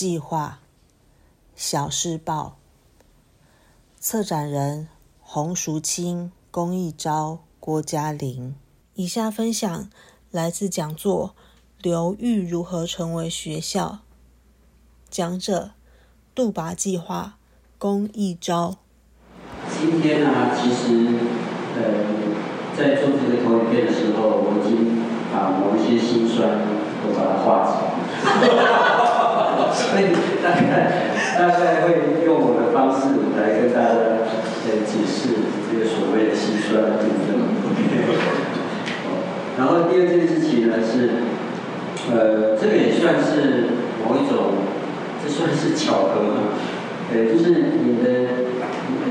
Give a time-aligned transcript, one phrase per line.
[0.00, 0.60] 计划，
[1.54, 2.56] 小事报，
[3.98, 4.88] 策展人
[5.20, 8.54] 洪淑清、龚益昭、郭嘉玲。
[8.94, 9.90] 以下分享
[10.30, 11.34] 来自讲座
[11.84, 13.88] 《流域如何成为学校》，
[15.10, 15.72] 讲者
[16.34, 17.36] 杜拔计划
[17.76, 18.76] 龚益昭。
[19.70, 21.10] 今天呢，其实
[21.76, 21.82] 呃，
[22.74, 26.66] 在做这个投影片的时候，我已经把某一些心酸
[27.02, 28.96] 都把它化解。
[29.90, 33.88] 所以大概大概会用我的方式来跟大家
[34.62, 35.34] 呃解释
[35.66, 37.28] 这个所谓的心酸的部分。
[39.58, 41.26] 然后第二件事情呢是，
[42.14, 43.66] 呃，这个也算是
[44.06, 44.62] 某一种，
[45.22, 46.54] 这算是巧合吗？
[47.12, 47.50] 呃，就是
[47.82, 48.06] 你的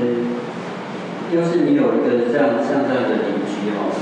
[1.36, 3.92] 要是你有一个这样像这样的邻居哈，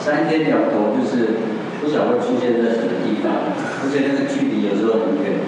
[0.00, 1.57] 三天两头就是。
[1.88, 3.48] 不晓得会出现在什么地方，
[3.80, 5.40] 而且那个距离有时候很远，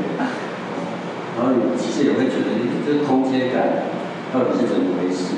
[1.36, 2.48] 然后你其实也会觉得
[2.80, 3.84] 这个空间感
[4.32, 5.36] 到底是怎么回事？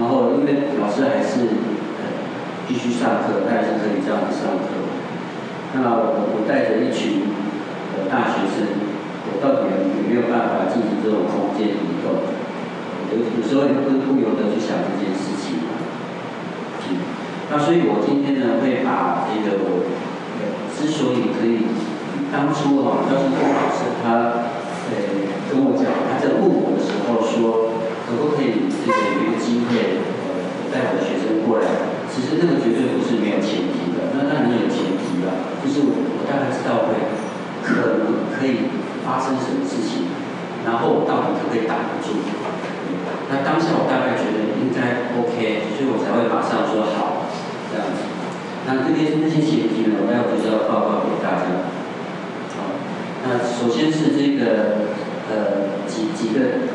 [0.00, 1.60] 然后因为老师还是
[2.64, 4.88] 必须上课，他还是可以这样子上课。
[5.76, 7.28] 那我我带着一群
[8.08, 8.72] 大学生，
[9.28, 12.24] 我到底有没有办法进行这种空间移动？
[13.12, 15.60] 有有时候你会不由得去想这件事情。
[17.48, 19.86] 那所以我今天呢会把这个我
[20.74, 21.70] 之所以可以
[22.34, 24.50] 当初哈，要是郭老师他
[24.90, 24.94] 呃
[25.46, 27.70] 跟我讲，他在问我的时候说，
[28.02, 31.94] 可不可以这个有一个机会呃带我的学生过来？
[32.10, 37.14] 其实那个绝对不是没有前提的，那当然有前提了，就是我我大概知道会
[37.62, 38.74] 可能可以
[39.06, 40.10] 发生什么事情，
[40.66, 42.18] 然后我到底可不可以挡得住？
[43.30, 45.95] 那当下我大概觉得应该 OK，所以我。
[47.76, 48.00] 这样子，
[48.66, 51.68] 那这边那些前提呢，我待会就是要报告给大家。
[52.56, 52.80] 好，
[53.22, 54.96] 那首先是这个
[55.28, 56.72] 呃几几个，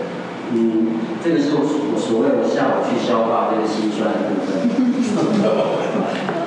[0.54, 4.70] 嗯，这个是我我所谓我下午去消化这个心酸的部分。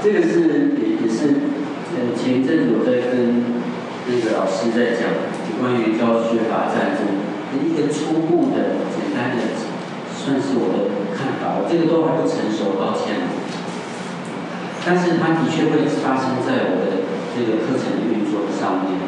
[0.02, 1.50] 这个是也也是
[1.96, 3.44] 呃前一阵子我在跟
[4.06, 5.12] 那个老师在讲
[5.60, 7.08] 关于教学法战争
[7.50, 9.42] 的一个初步的简单的，
[10.12, 11.56] 算是我的看法。
[11.56, 13.43] 我这个都还不成熟，抱歉。
[14.84, 19.00] 但是它的确会发生在我的这个课程运作上面。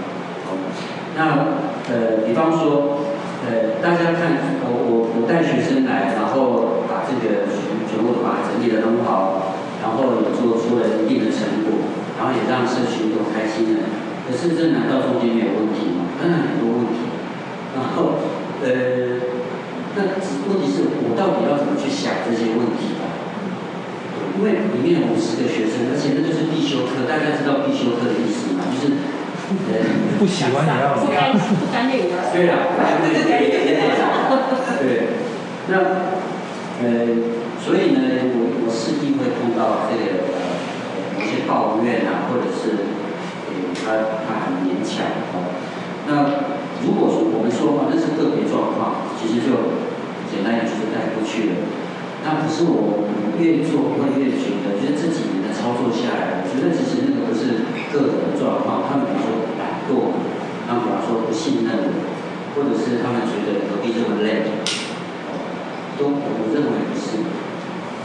[1.16, 1.56] 那
[1.88, 3.00] 呃，比方说，
[3.44, 11.88] 呃，大家看，我我我带学生来，然后把这个全全部把它整理得很好，然后也做出了一定的成果，
[12.20, 13.88] 然后也让社群都开心了。
[14.28, 16.04] 可是这难道中间没有问题吗？
[16.20, 17.09] 当然很多问题。
[17.72, 18.20] 然后
[18.60, 18.69] 呃，
[19.97, 20.20] 那
[20.53, 23.25] 问题是我到底要怎么去想这些问题啊？
[24.36, 28.69] 因为里面有五十个学生，而且那就是必修课，大家知道必修课的意思吗？
[28.69, 28.92] 就是
[29.48, 29.80] 呃
[30.19, 32.28] 不喜欢你要不干不干净的。
[32.36, 32.69] 对啊，
[33.00, 33.80] 对对对对对。
[34.76, 35.08] 对，
[35.72, 35.72] 那
[36.84, 36.86] 呃，
[37.64, 42.92] 所以呢，我我势必会碰到这个呃一些抱怨啊，或者是
[43.48, 45.56] 呃他他很勉强哦。
[46.06, 46.44] 那
[46.84, 49.80] 如果说我们说嘛，那是个别状况，其实就
[50.28, 51.56] 简单点就是带过去了。
[52.26, 53.06] 那不是我
[53.38, 60.10] 越做会越觉得，就是这几年的操作下来，我觉得其实那个不是个人的状况，他们比如说懒惰，
[60.66, 62.03] 他们比方说不信任，
[62.59, 64.59] 或者是他们觉得何必这么累，
[65.94, 67.22] 都我认为不是，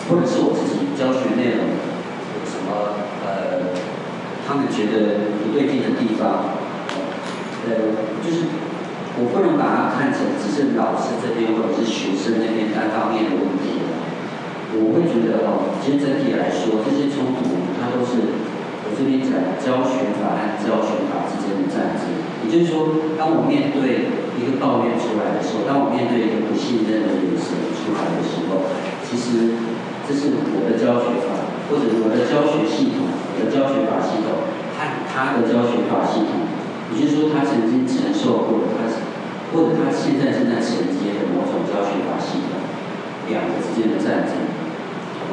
[0.06, 3.74] 或者是我自己教学内容有什么呃，
[4.46, 6.62] 他们觉得不对劲的地方，
[7.66, 8.54] 呃，就是
[9.18, 13.81] 我不能把它看成只是老师这边或者是学生那边单方面的问题。
[14.80, 17.44] 我会觉得哦，其实整体来说，这些冲突
[17.76, 18.40] 它都是
[18.88, 22.08] 我这边讲教学法和教学法之间的战争。
[22.42, 24.08] 也就是说，当我面对
[24.40, 28.72] 一个抱怨出来的时候，当我面对一个不信任的眼神出来的时候，
[29.04, 29.60] 其实
[30.08, 36.48] 这是我的教学法，或者我的教学系统，我的教学法系统和他的教学法系统，
[36.96, 38.88] 也就是说，他曾经承受过，他
[39.52, 42.58] 或者他现在正在承接的某种教学法系统，
[43.30, 44.51] 两个之间的战争。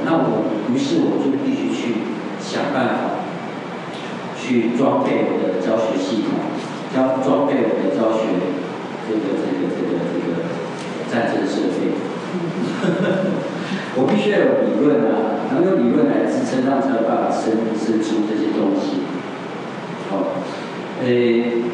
[0.05, 2.03] 那我于是我就必须去
[2.41, 3.29] 想办法，
[4.39, 6.39] 去装备我的教学系统，
[6.95, 8.41] 教装备我的教学
[9.07, 10.49] 这个这个这个这个
[11.11, 11.93] 战争设备。
[13.97, 19.03] 我必须要有理论啊，能有理论来支撑，让才有办法生生出这些东西。
[20.09, 20.41] 好，
[21.05, 21.65] 诶，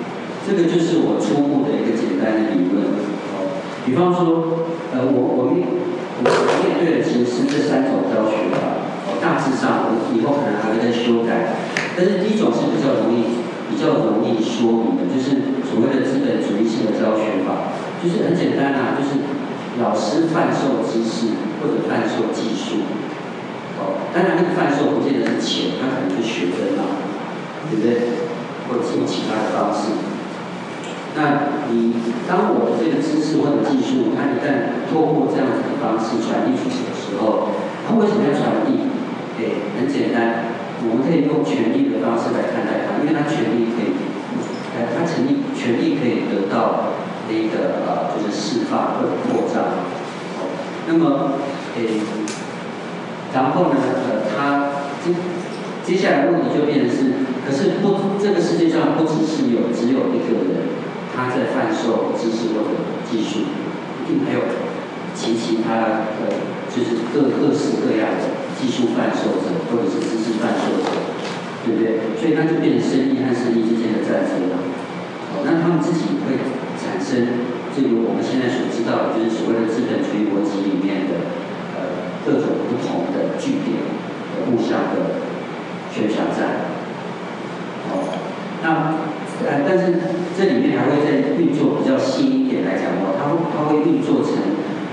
[0.47, 2.87] 这个就是我初步的一个简单的理论。
[3.31, 3.44] 好，
[3.85, 5.62] 比方说，呃，我我们。
[6.21, 11.59] 我所面对的其实是这三种教学法，哦，大致上我以后可能还会再修改。
[11.97, 19.23] 但是第一种是比较容易、比较容易说明的，就是所谓的资本主义性的教学法，就是很简单啊，就是
[19.83, 22.87] 老师贩售知识或者贩售技术。
[23.79, 27.03] 哦，当然那个贩售不见得是钱，他可能是学分啊，
[27.71, 28.23] 对不对？
[28.71, 29.99] 或者是其他的方式。
[31.15, 31.95] 那你
[32.29, 37.55] 当我的这个知识或者技术，它一旦透过这样子的方式传递出去的时候，
[37.87, 38.91] 它为什么要传递？
[39.39, 43.95] 诶，很简单，我们可以用权力的方式来看待它，因为它权力可以，
[44.77, 46.93] 呃，它权力权力可以得到。
[47.27, 49.65] 那个呃，就是释放或者扩张，
[50.37, 50.45] 哦
[50.87, 51.41] 那么，
[51.75, 52.05] 诶，
[53.33, 54.69] 然后呢，呃，他
[55.03, 55.17] 接
[55.83, 60.84] 接下来问题就变成是，可是不，这个世界上不只是有只有一个人，
[61.15, 63.47] 他在贩售知识或者技术，
[64.03, 64.41] 一定还有
[65.15, 70.91] 其其他的，就是各各式各样的技术贩售者或者是知识贩售者，
[71.65, 72.19] 对不对？
[72.19, 74.59] 所以那就变成生意和生意之间的战争了。
[75.35, 76.37] 哦，那他们自己会。
[76.75, 77.25] 产生，
[77.75, 81.33] 这个我们现在所知道的，就是所谓的资本主义逻辑里面的，
[81.79, 83.89] 呃，各种不同的据点
[84.45, 85.23] 互相的
[85.89, 86.69] 宣传战。
[87.89, 88.11] 哦，
[88.61, 89.01] 那
[89.43, 89.99] 呃，但是
[90.39, 94.39] 这里面还会在运作比较细一点来讲的话，它会它会运作成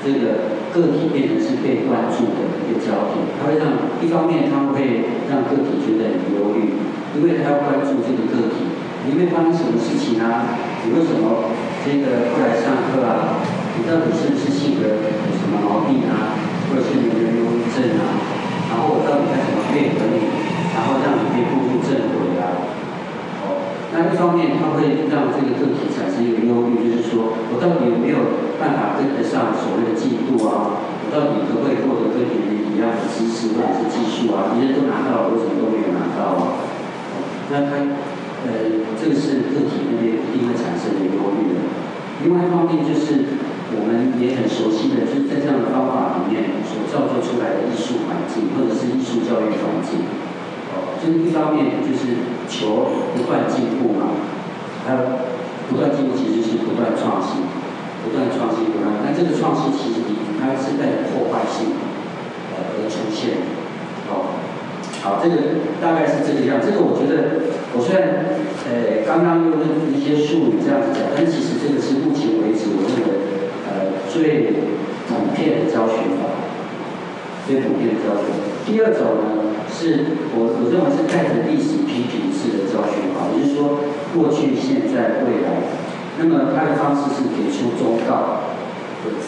[0.01, 6.73] 这个个体变成是被关注的一个焦点，它会让一方面它会让个体觉得很忧虑，
[7.15, 8.73] 因为他要关注这个个体
[9.07, 11.53] 里面发生什么事情啊，你为什么？
[11.81, 13.41] 这个不来上课啊，
[13.73, 16.37] 你到底是不是性格有什么毛病啊，
[16.69, 18.21] 或者是有没有忧郁症啊？
[18.69, 20.29] 然后我到底该怎么配合你，
[20.77, 22.40] 然后让你可以步入正轨？
[23.93, 30.81] 那一方面它会让这个个体产生一个忧虑，就是说我到底有没有办法跟得上所谓的进度啊？
[31.03, 34.55] 我到底可不可以获得跟别人一样的知识或者是技术啊？
[34.55, 36.65] 别人都拿到了，为什么都没有拿到啊？
[37.51, 38.11] 那他。
[38.41, 41.61] 呃，这个是个体那边一定会产生的忧虑的。
[42.25, 43.37] 另外一方面就是
[43.69, 50.09] 我们也很熟悉的，就是在这样的方法里面所造就出来的艺术环境，或者是艺术教育环境。
[51.01, 54.13] 哦，就是一方面就是求不断进步嘛，
[54.85, 54.99] 还有
[55.69, 57.41] 不断进步其实是不断创新，
[58.05, 59.01] 不断创新不断。
[59.03, 60.01] 但这个创新其实
[60.39, 61.73] 它是带着破坏性
[62.53, 63.41] 呃而出现。
[64.09, 64.37] 哦，
[65.01, 66.59] 好，这个大概是这个样。
[66.61, 67.51] 这个我觉得。
[67.73, 68.35] 我虽然
[68.67, 69.55] 呃刚刚用
[69.95, 73.31] 一些术语这样子讲，但其实这个是目前为止我认为
[73.63, 74.59] 呃最
[75.07, 76.35] 普遍的教学法，
[77.47, 78.27] 最普遍的教学。
[78.67, 83.79] 第二种呢，是我我认为是带着历史批评式的教学法，也就是说
[84.13, 85.71] 过去、现在、未来。
[86.19, 88.51] 那么它的方式是给出忠告。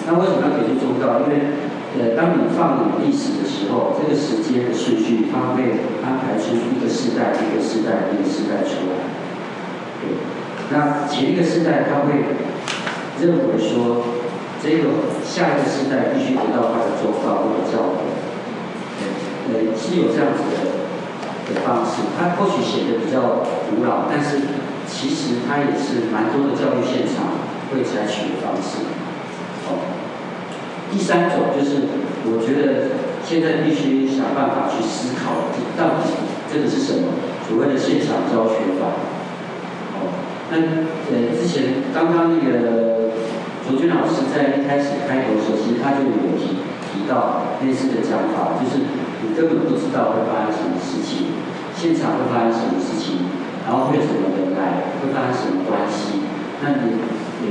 [0.05, 1.25] 那为什么要给出忠告？
[1.25, 1.57] 因为
[1.97, 9.09] 呃，当你放眼历史的时候，这个时间的顺序，它会安排出一个时代、一个时代、一个时代出来。
[10.01, 10.17] 对，
[10.69, 12.37] 那前一个时代，他会
[13.21, 14.03] 认为说，
[14.61, 18.22] 这个下一个时代必须得到他的忠告或者教诲。
[19.77, 22.09] 是有这样子的的方式。
[22.17, 24.41] 它或许显得比较古老，但是
[24.87, 27.37] 其实它也是蛮多的教育现场
[27.71, 28.85] 会采取的方式。
[29.69, 30.01] 哦。
[30.91, 31.89] 第三种就是，
[32.29, 32.93] 我觉得
[33.25, 36.13] 现在必须想办法去思考，到底
[36.45, 37.17] 这个是什么
[37.49, 39.01] 所谓的现场教学法。
[39.97, 40.13] 哦，
[40.53, 43.09] 那呃之前刚刚那个
[43.65, 46.61] 卓君老师在一开始开头的时候，其实他就有提
[46.93, 48.85] 提到类似的讲法，就是
[49.23, 51.39] 你根本不知道会发生什么事情，
[51.73, 53.31] 现场会发生什么事情，
[53.65, 56.27] 然后会怎么人来，会发生什么关系，
[56.61, 56.99] 那你
[57.41, 57.47] 呃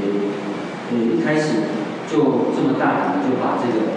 [0.92, 1.82] 呃一开始。
[2.12, 2.18] 就
[2.52, 3.88] 这么大胆就把这个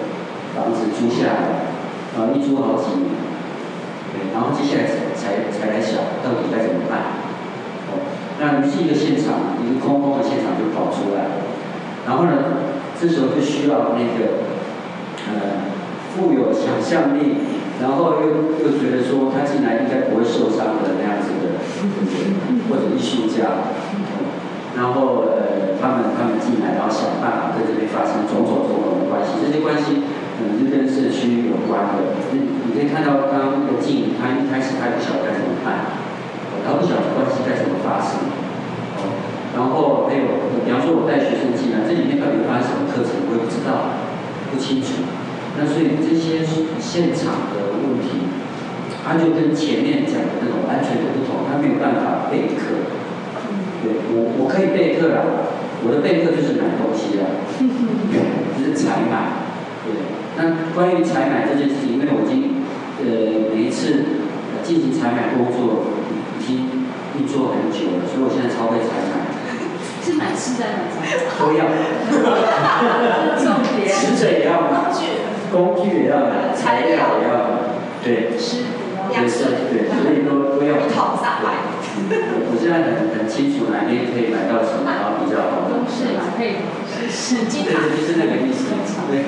[0.56, 1.68] 房子租下来，
[2.16, 3.12] 然后，一租好几年，
[4.14, 7.20] 对，然后接下来才才才来想到底该怎么办，
[7.92, 8.00] 哦，
[8.40, 11.44] 那于是一个现场，一个空空的现场就跑出来了，
[12.08, 12.32] 然后呢，
[12.96, 14.48] 这时候就需要那个
[15.28, 15.68] 呃
[16.16, 21.60] 富有想象力，然后又又觉得说他进来应该不会受伤的那样子的，
[22.70, 23.76] 或者艺术家。
[24.76, 30.04] 然后呃，他们他们进来，然后想办法在这边发生种种种种的关系，这些关系
[30.36, 32.20] 可能是跟社区有关的。
[32.36, 35.96] 你你可以看到刚刚那个静，他一开始他不晓得该怎么办，
[36.68, 38.28] 他不晓得关系该怎么发生。
[39.56, 43.96] 然后还有，比方说我带学生进来，这里面到底发生什么课程，我也不知道，
[44.52, 45.08] 不清楚。
[45.58, 46.44] 那所以这些
[46.80, 48.28] 现场的问题，
[49.04, 52.92] 它就跟前面讲的那种安全的不同，它没有办法备课。
[53.84, 55.22] 对我我可以备课啦，
[55.86, 57.24] 我的备课就是买东西啦，
[58.58, 59.46] 就是采买。
[59.86, 59.94] 对，
[60.36, 62.66] 那关于采买这件事情，因为我已经
[63.00, 64.26] 呃每一次
[64.64, 65.86] 进行采买工作
[66.40, 66.84] 已经
[67.16, 69.30] 运作很久了，所以我现在超会采买。
[70.02, 70.66] 是是买吃的
[70.98, 71.30] 买菜？
[71.38, 71.66] 都要。
[73.38, 73.86] 重点。
[73.94, 75.25] 吃的也要工具。
[75.52, 77.36] 工具也要买材料也要
[78.04, 78.38] 对。
[78.38, 78.64] 吃
[79.16, 80.76] 也是对，所以都都要。
[80.84, 81.72] 一套三百。
[81.96, 85.70] 我现在很很清楚哪边可以买到什么，然后比较好。
[85.70, 86.60] 都是可以。
[87.08, 87.64] 是金。
[87.64, 88.74] 对对，就是那个意思。
[89.08, 89.24] 对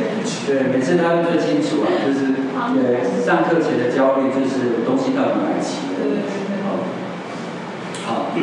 [0.49, 2.33] 对，每次他们最清楚啊，就是
[2.75, 6.27] 对上课前的焦虑，就是东西到底买齐了。
[8.03, 8.33] 好，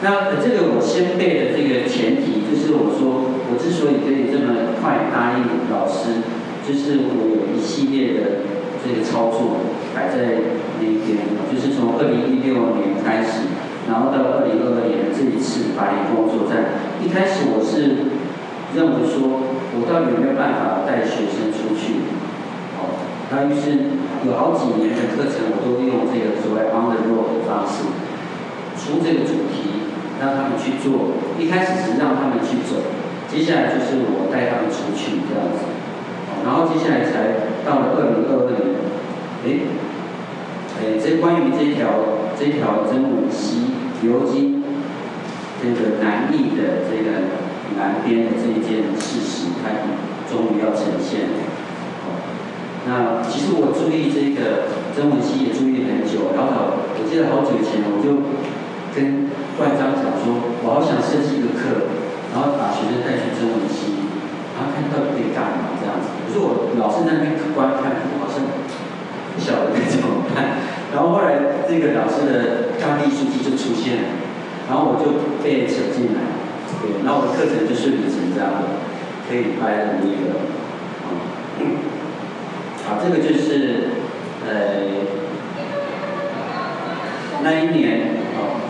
[0.00, 6.22] 那这个我先背的这个前提，就是我说我之所以可以这么快答应老师，
[6.68, 8.44] 就是我有一系列的
[8.84, 9.64] 这个操作
[9.96, 13.48] 摆在那边，就是从二零一六年开始，
[13.88, 18.12] 然后到二零二二年这一次巴黎工作站，一开始我是
[18.76, 19.48] 认为说，
[19.80, 22.04] 我到底有没有办法带学生出去？
[22.76, 23.00] 哦，
[23.32, 23.96] 那于是
[24.28, 27.88] 有好几年的课程，我都用这个所谓 on the road 的方式。
[28.76, 29.88] 出这个主题，
[30.20, 31.16] 让他们去做。
[31.40, 32.84] 一开始是让他们去走，
[33.26, 35.64] 接下来就是我带他们出去这样子。
[36.44, 38.66] 然后接下来才到了二零二二年，
[39.44, 39.46] 哎，
[40.80, 41.88] 哎，这关于这条
[42.38, 44.62] 这条真武溪流经
[45.62, 47.38] 这个南翼的这个
[47.76, 49.70] 南边的这一件事实，它
[50.30, 51.28] 终于要呈现。
[52.86, 58.38] 那其实我注意这个曾文溪也注意很久，然后我记得好久以前我就。
[58.96, 61.86] 跟冠章讲说，我好想设计一个课，
[62.34, 64.10] 然后把学生带去曾文熙，
[64.56, 66.10] 然后看到底可以干嘛这样子。
[66.26, 70.60] 可是我老师那边观看，我好像不晓得该怎么办。
[70.92, 74.08] 然后后来这个老师的大力书记就出现了，
[74.68, 76.20] 然后我就被扯进来，
[76.80, 78.80] 对，然后我的课程就顺理成章的
[79.28, 80.48] 可以拍了那个，
[81.60, 81.62] 嗯，
[82.88, 84.00] 好，这个就是
[84.48, 85.04] 呃
[87.42, 88.64] 那一年哦。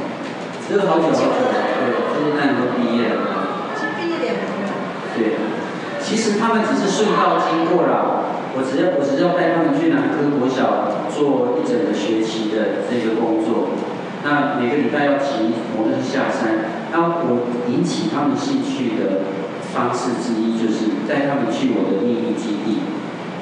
[0.68, 3.37] 这个好久好久，对，这些大人都毕业了。
[6.08, 8.32] 其实他们只是顺道经过了。
[8.56, 13.76] 我只要我只要带他们去南科国小做一整个学期的这个工作。
[14.24, 16.88] 那每个礼拜要骑摩托车下山。
[16.88, 19.28] 那我引起他们兴趣的
[19.76, 22.88] 方式之一，就是带他们去我的秘密基地，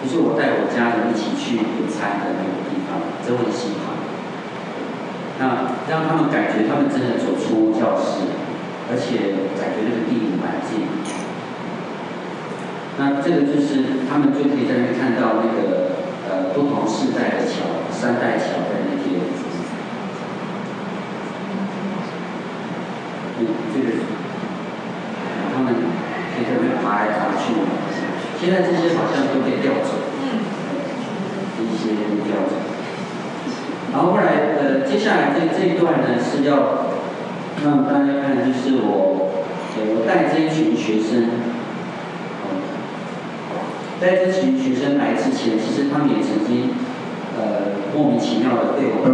[0.03, 3.95] 就是我带我家人一起去野餐的那个地方，真的喜欢。
[5.39, 8.27] 那让他们感觉他们真的走出教室，
[8.91, 11.06] 而且感觉那个地理环境。
[12.99, 15.59] 那这个就是他们就可以在那看到那个
[16.29, 19.05] 呃不同世代的桥，三代桥的那些。
[23.39, 23.87] 嗯，这个
[25.55, 27.53] 他们可以在那爬来爬去。
[28.41, 29.91] 现在这些好像都被调走。
[30.23, 30.25] 嗯。
[31.59, 32.53] 一些调走。
[33.93, 36.89] 然后后来，呃，接下来这这一段呢是要
[37.65, 39.33] 让大家看，就是我，
[39.77, 41.31] 我带这一群学生，
[44.01, 46.71] 在这群学生来之前，其实他们也曾经，
[47.39, 49.09] 呃，莫名其妙的被我。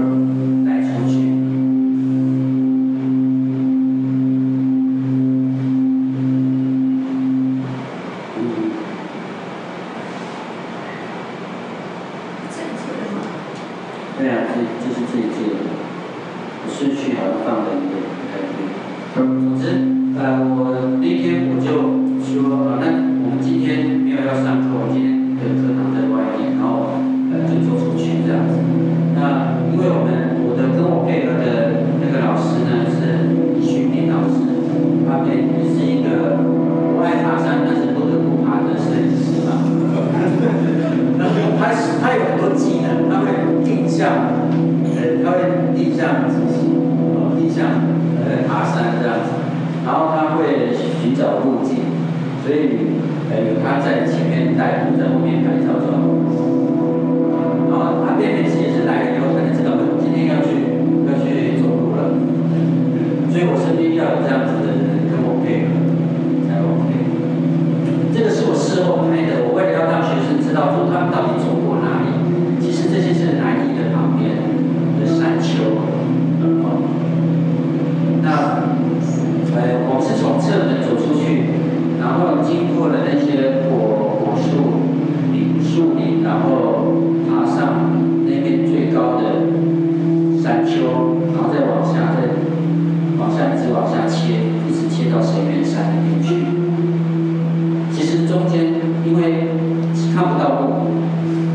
[100.32, 100.88] 看到痛，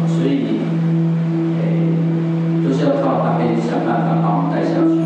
[0.05, 0.62] 所以，
[1.57, 5.01] 诶、欸，就是要靠他可以想办法把我们带下去。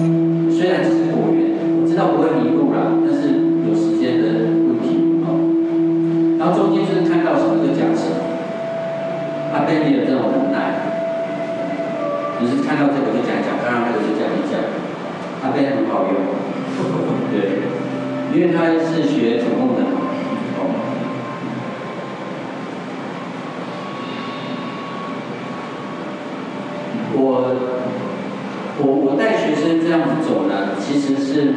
[0.52, 3.32] 虽然只是果园，我知道不会迷路啦，但是
[3.64, 4.28] 有时间的
[4.68, 6.36] 问题啊、哦。
[6.36, 8.20] 然后中间就是看到什么就讲什么，
[9.56, 10.92] 他背离了这种能耐，
[12.44, 14.60] 就是看到这个就讲一讲，看到那个就讲一讲，
[15.40, 16.20] 他背很好用，
[17.32, 17.64] 对，
[18.36, 19.91] 因为他是学土木的。
[29.84, 31.54] 这样子走呢，其实是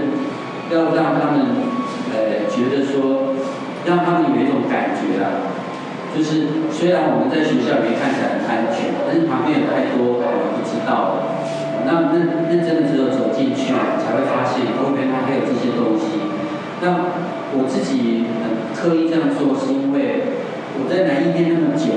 [0.73, 1.69] 要让他们
[2.11, 3.37] 呃觉得说，
[3.85, 5.53] 让他们有一种感觉啊，
[6.17, 11.45] 就是虽然我们在学校里面看起来很安全，但是旁边有太多我们不知道的，
[11.85, 16.33] 那那那真的只有走进去才会发现后面它还有这些东西。
[16.81, 17.13] 那
[17.55, 20.33] 我自己很刻意这样做，是因为
[20.81, 21.93] 我在南一边那么久，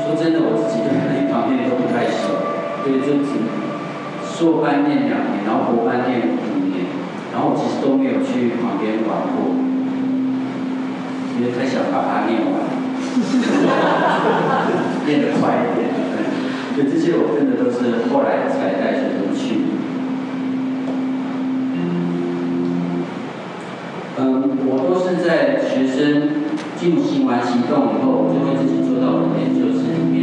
[0.00, 2.56] 说真的，我自己对南一旁边都不太熟。
[2.86, 3.34] 所以就只
[4.36, 6.36] 硕班念两年，然后博班念五
[6.68, 6.84] 年，
[7.32, 9.56] 然后其实都没有去旁边玩过，
[11.34, 12.60] 因为太想把它念完，
[15.08, 15.88] 念得快一点。
[16.74, 17.78] 所以这些我真的都是
[18.12, 19.40] 后来才带学生去。
[24.18, 25.96] 嗯，我都是在学生
[26.76, 30.15] 进行完行动以后，就会自己做到我的研究室里面，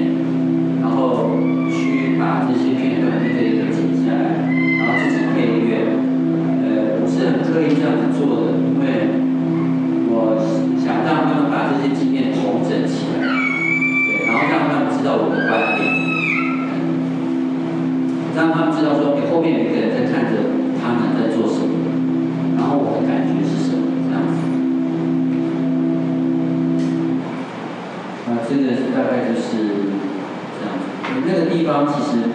[31.64, 32.28] 地方其实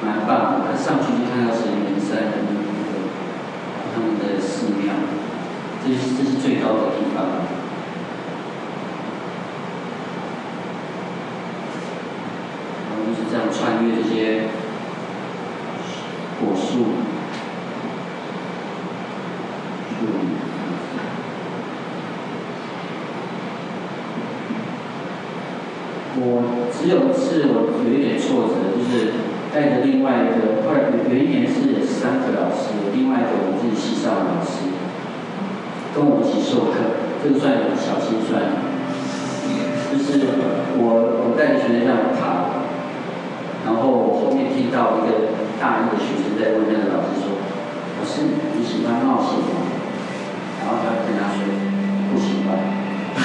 [0.00, 2.62] 蛮棒的，上去就看到神明山的那个
[3.92, 4.94] 他们的寺庙，
[5.84, 7.26] 这是这是最高的地方。
[12.86, 14.44] 然后就是这样穿越这些
[16.40, 16.84] 果树，
[19.98, 20.06] 树。
[26.18, 29.10] 我只有一次我有一点挫折，就是
[29.52, 34.70] 带着另外一个，后来有有一年是三个老师，另外一个我们自己系上的老师，
[35.90, 38.62] 跟我们一起授课，这个算小心算，
[39.90, 40.38] 就是
[40.78, 42.62] 我我带着学生这样爬，
[43.66, 47.42] 然后我后面听到一个大一的学生在问那个老师说
[47.98, 48.22] ：“老师
[48.54, 49.66] 你喜欢冒险吗？”
[50.62, 51.42] 然后他跟他说
[52.14, 52.54] ：“不喜欢。”
[53.16, 53.24] 老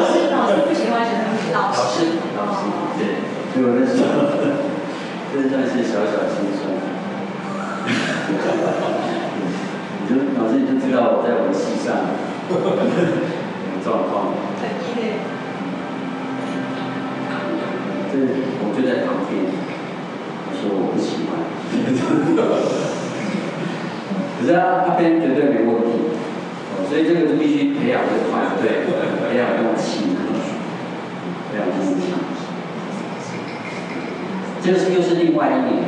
[0.00, 3.17] 师，老师不喜欢学生老师，老师，对，
[3.58, 4.06] 所以我那时候，
[5.34, 6.70] 这算是小小心酸。
[9.98, 12.14] 你就老师你就知道我在我的戏上
[13.82, 14.30] 状况。
[14.62, 15.18] 很激烈。
[18.12, 18.14] 这
[18.62, 19.50] 我就在旁边，
[20.46, 21.42] 我说我不喜欢。
[24.38, 26.14] 可是他那边绝对没问题。
[26.88, 28.86] 所以这个是必须培养这个团队，
[29.28, 30.14] 培养默契，
[31.50, 32.06] 培养默契。
[34.68, 35.80] 这是又是另外一年，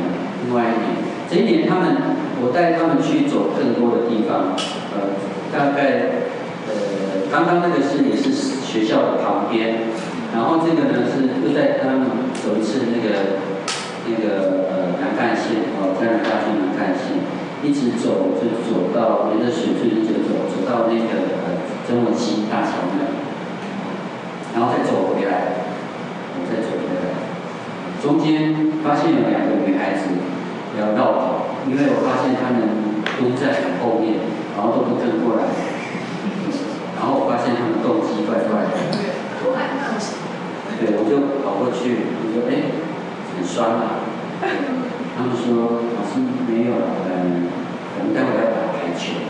[0.43, 0.97] 另外一年。
[1.29, 4.57] 这一年他们，我带他们去走更多的地方，
[4.97, 5.13] 呃，
[5.53, 6.25] 大概，
[6.65, 9.85] 呃，刚刚那个是也是学校的旁边，
[10.33, 13.37] 然后这个呢是又带他们走一次那个
[14.09, 17.21] 那个呃南干线，哦，在南大去南干线。
[17.61, 23.13] 一直走，就走到沿着水一直走，走到那个呃曾文溪大桥那里，
[24.57, 25.69] 然后再走回来，
[26.49, 27.21] 再走回来。
[28.01, 30.09] 中间发现有两个女孩子
[30.79, 32.65] 要绕跑，因为我发现她们
[33.21, 34.17] 都在很后面，
[34.57, 35.45] 然后都不跟过来。
[36.97, 38.73] 然后我发现她们动机怪怪的。
[40.81, 42.73] 对，我就跑过去，我说：“哎，
[43.37, 44.01] 很酸啊。”
[45.13, 46.17] 他们说：“老师
[46.49, 46.73] 没有，
[47.05, 47.53] 嗯，
[48.01, 49.21] 我们待会要打排球。”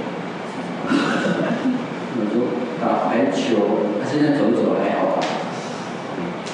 [2.15, 5.19] 我说：“打排球，他现在走走还好吧？”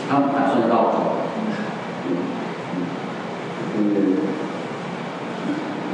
[0.10, 1.22] 他们打算绕跑。
[3.78, 3.78] 嗯，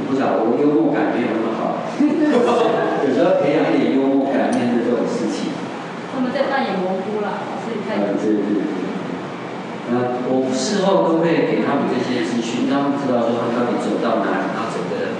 [0.08, 1.84] 不知道，我幽默感没有那么好。
[3.04, 5.52] 有时候培养一点幽默感，面对这种事情。
[6.08, 8.00] 他们在扮演蘑菇了，老师你看。
[8.00, 8.72] 对对对。
[9.84, 15.12] 那我事后都会给他们这些资讯，让他们知道说他们到底走到哪里，然后整个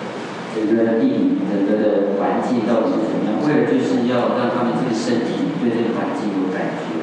[0.66, 3.40] 整个地理、整个的环境到底是怎么样。
[3.44, 6.96] 为了就是要让他们这个身体对这个环境有感觉。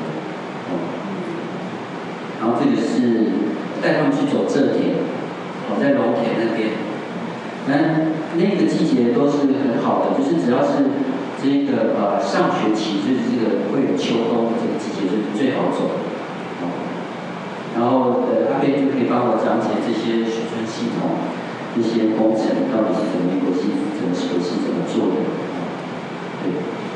[2.42, 3.30] 然后这个是
[3.82, 4.98] 带他们去走这田，
[5.70, 6.74] 哦，在龙田那边。
[7.70, 10.90] 那那个季节都是很好的，就是只要是
[11.38, 16.02] 这个呃上学期，就是这个会有秋冬这个季节，就是最好走。
[17.78, 21.22] 然后呃，阿边就可以帮我讲解这些储存系统、
[21.76, 25.24] 这些工程到底是怎么一回事，怎么回事，怎么做的。
[26.44, 26.52] 对，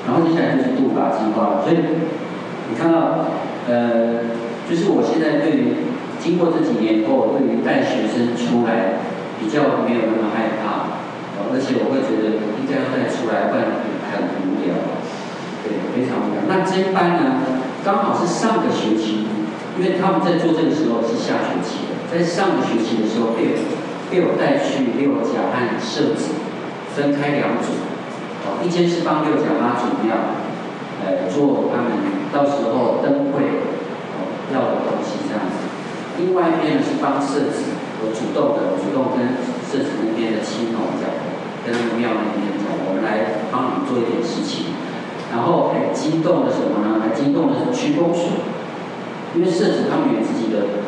[0.06, 1.78] 然后接下来就是度法计划，所以
[2.70, 3.32] 你看到
[3.68, 4.36] 呃，
[4.70, 9.00] 就是我现在对于经过这几年后，对于带学生出来
[9.40, 11.00] 比较没有那么害怕，
[11.52, 13.80] 而且我会觉得应该要带出来，不然
[14.12, 14.76] 很无聊。
[15.64, 16.44] 对，非常无聊。
[16.52, 17.42] 那这一班呢，
[17.84, 19.28] 刚好是上个学期。
[19.76, 23.60] 因为他们在做这个时候是下学期的，在上个学期的时候被
[24.10, 26.38] 被我带去六甲和设置
[26.96, 27.74] 分开两组，
[28.46, 30.16] 哦，一间是帮六甲妈祖庙，
[31.04, 33.66] 呃，做他们到时候灯会
[34.54, 35.66] 要的东西这样子，
[36.18, 41.10] 另外一边呢是帮设置，我主动的主动跟设置那边的亲友讲，
[41.66, 44.72] 跟庙那边讲，我们来帮你做一点事情，
[45.34, 47.02] 然后还惊动了什么呢？
[47.02, 48.54] 还惊动了区公所。
[49.36, 50.80] 因为设置他们有自己的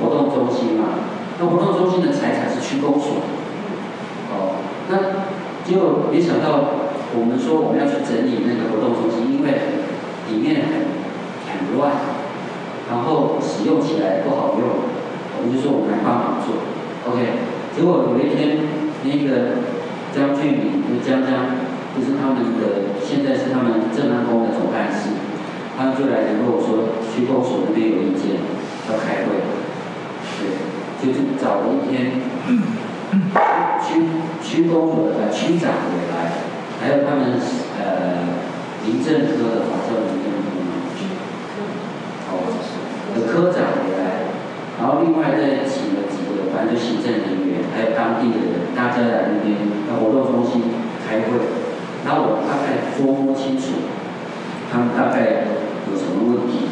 [0.00, 3.20] 活动中心嘛，那活动中心的财产是区公所，
[4.32, 4.56] 哦，
[4.88, 5.20] 那
[5.64, 6.80] 结果没想到
[7.12, 9.52] 我们说我们要去整理那个活动中心，因为
[10.32, 10.96] 里面很
[11.48, 11.92] 很乱，
[12.88, 14.64] 然后使用起来不好用，
[15.36, 16.56] 我们就说我们来帮忙做
[17.04, 17.20] ，OK，
[17.76, 18.56] 结果有一天
[19.04, 19.60] 那个
[20.14, 21.52] 江俊明，就江江，
[21.92, 25.12] 就是他们的现在是他们正安宫的总干事。
[25.76, 28.40] 他们就来联络我说，区公所那边有意见，
[28.88, 29.44] 要开会，
[30.40, 30.48] 对，
[31.02, 32.12] 就是找了一天，
[33.82, 33.86] 区
[34.42, 36.42] 区公所的区长也来，
[36.80, 37.36] 还有他们
[37.78, 38.40] 呃
[38.84, 40.46] 民政科的好像民政科
[42.30, 42.32] 哦，
[43.14, 44.32] 的科长也来，
[44.80, 49.56] 然后另外再请了几个反正就行政人员，还有当地的人，大家来那边
[49.86, 50.62] 在活动中心
[51.06, 51.38] 开会，
[52.04, 53.84] 然后我大概摸摸清楚，
[54.72, 55.54] 他们大概。
[55.86, 56.66] 有什么问题？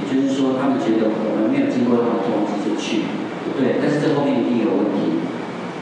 [0.00, 3.04] 也就是说，他们觉得我们没有经过他们通知就去，
[3.56, 3.80] 对。
[3.80, 5.24] 但是这后面一定有问题。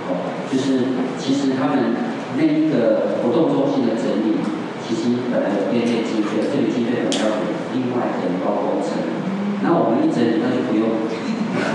[0.09, 0.19] 哦，
[0.51, 1.95] 就是其实他们
[2.37, 4.43] 那一个活动中心的整理，
[4.83, 8.99] 其实本来有编列经费，这笔经费本来要给另外的包工程。
[9.63, 11.07] 那我们一整理，那就不用，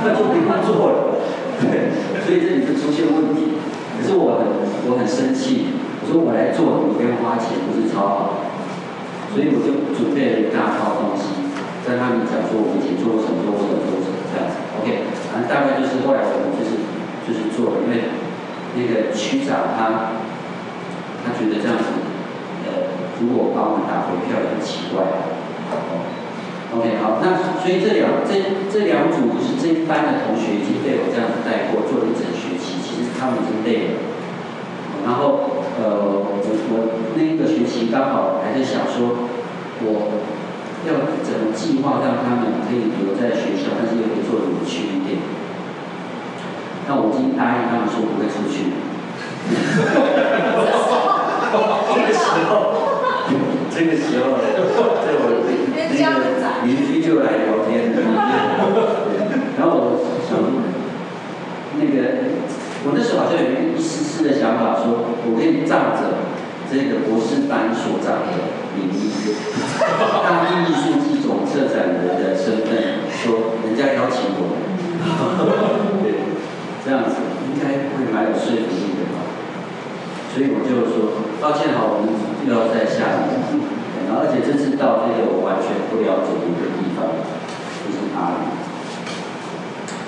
[0.04, 1.24] 那就不用做了。
[1.64, 3.58] 对，所以这里就出现问题。
[3.96, 5.72] 可是我很我很生气，
[6.04, 8.20] 我说我来做，你不用花钱，不是超好。
[9.32, 11.48] 所以我就准备了一大套东西，
[11.88, 14.60] 在他们讲说我们以前做过什么，做过什么，做过什么这样子。
[14.84, 16.82] OK，反正大概就是后来我们就是
[17.28, 18.10] 就是做了，因为
[18.76, 20.18] 那个区长他
[21.24, 21.86] 他觉得这样子，
[22.66, 25.04] 呃，如果把我们打回票也很奇怪。
[26.74, 28.34] OK，好，那所以这两这
[28.72, 34.00] 这两组就是这一班的同学已经被我这样子带过，做了一整学期，其实他们已经累了。
[35.06, 35.54] 然后。
[35.78, 36.74] 呃，我我
[37.14, 39.30] 那个学期刚好还在想说，
[39.86, 40.10] 我
[40.88, 45.20] 要怎么计划让他们可以留在学校，但是又可以做的有趣一点。
[46.88, 48.72] 那我已经答应他们说不会出去。
[51.92, 52.82] 这个时候，
[53.70, 54.40] 这个时候，
[55.04, 55.94] 在我那个
[56.66, 57.92] 邻居就来聊天。
[59.60, 60.40] 然后我想，
[61.78, 62.38] 那个。
[62.86, 66.24] 我那时候好像有一丝丝的想法，说我可以仗着
[66.72, 68.32] 这个博士班所长的
[68.78, 69.34] 名义，
[70.22, 74.54] 大地艺术季总策展人的身份，说人家邀请我，
[76.06, 76.38] 对，
[76.86, 77.18] 这样子
[77.50, 79.26] 应该会蛮有说服力的吧。
[80.30, 82.14] 所以我就说，抱歉哈，我们
[82.46, 83.42] 要在下面，
[84.06, 87.10] 然后而且这次到这个我完全不了解的一个地方，
[87.82, 88.46] 就是哪里，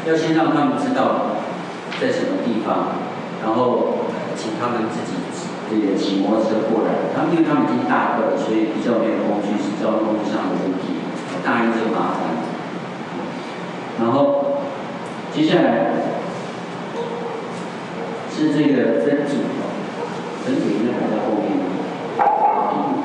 [0.05, 1.41] 要先让他们知道。
[1.99, 2.95] 在什么地方？
[3.43, 5.19] 然后请他们自己
[5.69, 7.13] 这个骑摩托车过来。
[7.15, 10.99] 他们因为他们已经大个了，所以比较没有工具，是交通上的问题，
[11.45, 12.41] 大一就麻烦。
[13.99, 14.63] 然后
[15.33, 15.93] 接下来
[18.31, 19.43] 是这个分组，
[20.45, 21.59] 分组应该排在后面。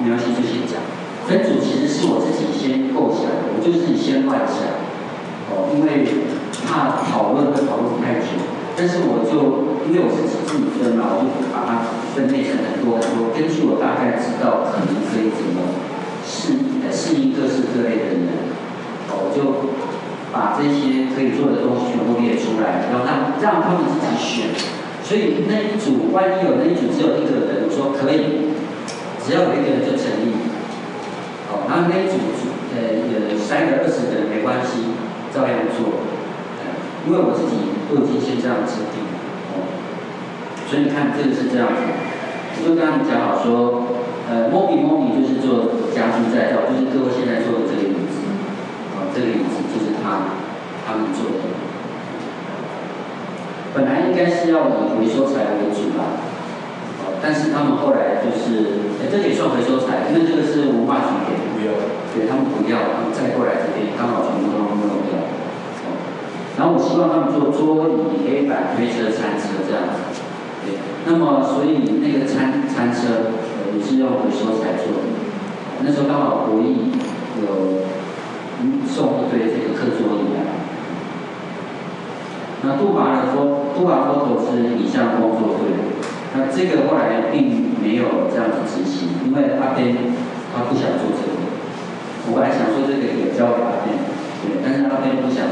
[0.00, 0.80] 没关系，就先讲。
[1.26, 4.84] 分组其实是我自己先构想的，我就是先乱想。
[5.50, 6.06] 哦，因为
[6.66, 8.53] 怕讨论会讨论太久。
[8.76, 13.30] 但是我就因为我是自己分嘛，我就把它分类成很多很多。
[13.30, 15.78] 根据我大概知道可能可以怎么
[16.26, 16.58] 适
[16.90, 18.50] 适应各式各类的人，
[19.14, 19.70] 我就
[20.34, 24.50] 把这些可以做的东西全部列出来，然后让让他们自己选。
[25.06, 28.58] 所以那一组万一有那一组只有一个人，我说可以，
[29.22, 30.50] 只要有一个人就成立。
[31.46, 32.18] 好，然后那一组
[32.74, 34.98] 呃呃三个二十个人没关系，
[35.30, 36.02] 照样做。
[37.06, 37.83] 因为我自己。
[37.94, 39.06] 都已经先这样制定，
[39.54, 39.70] 哦，
[40.66, 43.86] 所以你看这个是这样子，我就跟他们讲好说，
[44.26, 48.26] 呃，Mobi Mobi 就是做家居再造，就是各位现在坐的这个椅子，
[48.98, 50.34] 哦，这个椅子就是他，
[50.82, 51.54] 他们做的。
[53.74, 56.18] 本来应该是要以回收材为主吧，
[57.02, 61.70] 哦，但是他们后来就是，哎，这也算回收材，因为这个是文化局给的，不要，
[62.10, 65.18] 对他们不要，他们再过来这边刚好全部都弄掉。
[66.56, 70.22] 然后我希望他们做桌椅、黑板、推车、餐车这样子，
[70.62, 75.10] 对，那么所以那个餐餐车呃也是用回收材做的。
[75.82, 76.94] 那时候刚好国艺
[77.42, 77.82] 有
[78.86, 80.62] 送一堆这个课桌椅来。
[82.62, 85.74] 那杜华的说，杜华说投资影像工作队，
[86.32, 89.98] 那这个后来并没有这样子执行，因为阿边
[90.54, 91.50] 他不想做这个。
[92.24, 93.98] 我本来想说这个也交给阿边，
[94.40, 95.44] 对，但是阿边不想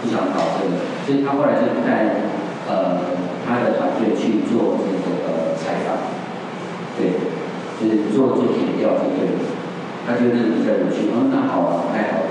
[0.00, 2.22] 不想搞这个，所以他后来就带
[2.68, 6.14] 呃他的团队去做这个呃采访，
[6.96, 7.18] 对，
[7.80, 9.34] 就是做做填调就对，
[10.06, 12.30] 他觉得比较有趣，哦那好啊，太好了。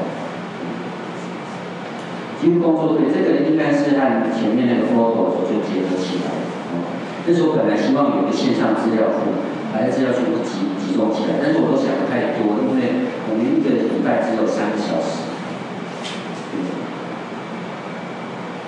[2.39, 6.29] 机务工作队，这个应该是按前面那个 photo 就结合起来。
[6.69, 6.85] 哦，
[7.25, 9.41] 那时候本来希望有一个线上资料库，
[9.73, 15.25] 把资料全部集集中起来，但是我都想的太多，因为我们一个礼拜只有三个小时。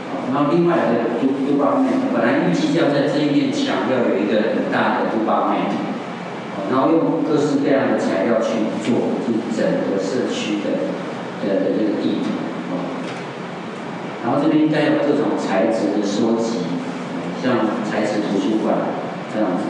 [0.09, 5.65] 好，然后另外的杜杜巴面，本来预计要在这一面墙要有一个很大的杜巴面，
[6.71, 10.93] 然后用各式各样的材料去做，就整个社区的
[11.41, 12.29] 的的这个地图。
[14.21, 16.59] 然后这边应该有各种材质的收集，
[17.41, 17.55] 像
[17.89, 18.75] 材质图书馆
[19.33, 19.63] 这样子。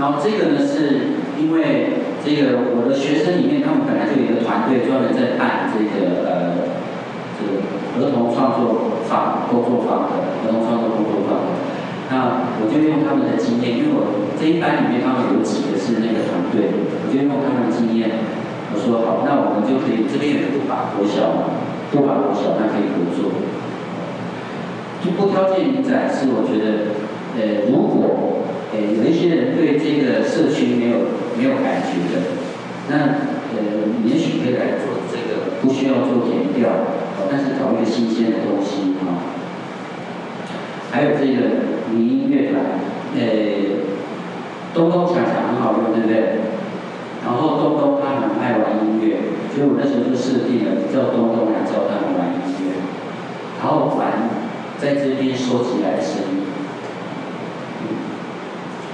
[0.00, 6.56] 然后这个呢，是因为这个我的学生里面，他们本来就有一个团队专门在办这个呃，
[7.36, 11.58] 这个儿童创作坊工作坊的儿童创作工作坊。
[12.06, 16.70] 那我就用他们的经验，因为我这一班里面他们有几个是那个团队，
[17.02, 18.22] 我就用他们的经验，
[18.70, 21.50] 我说好，那我们就可以这边有一个法国小。
[21.90, 23.30] 不管多小，那可以合作。
[25.02, 26.98] 就不挑建影展是我觉得，
[27.38, 28.42] 呃，如果
[28.74, 32.42] 呃有一些人对这个社区没有没有感觉的，
[32.90, 32.94] 那
[33.54, 33.58] 呃
[34.04, 36.70] 也许可以来做这个，不需要做填调，
[37.30, 39.36] 但是找一个新鲜的东西啊。
[40.90, 42.62] 还有这个民音乐团，
[43.14, 43.22] 呃，
[44.72, 46.40] 东东强强很好用，对不对？
[47.24, 49.18] 然后东东他很爱玩音乐，
[49.52, 52.80] 所以我那时候就设定了叫东东来教他们玩音乐，
[53.58, 54.30] 然后玩
[54.78, 56.46] 在这边收起来的声音，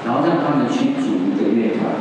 [0.06, 1.92] 然后让他们去组一个乐团，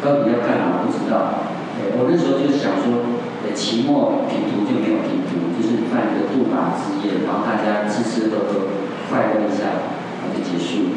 [0.00, 1.50] 到底要干嘛不知道。
[1.98, 3.19] 我那时候就想说，
[3.52, 8.70] 期末评图就没有评图，就是办一个杜马之夜，然后大家吃吃喝喝，
[9.08, 9.86] 快乐一下，
[10.18, 10.90] 然后就结束。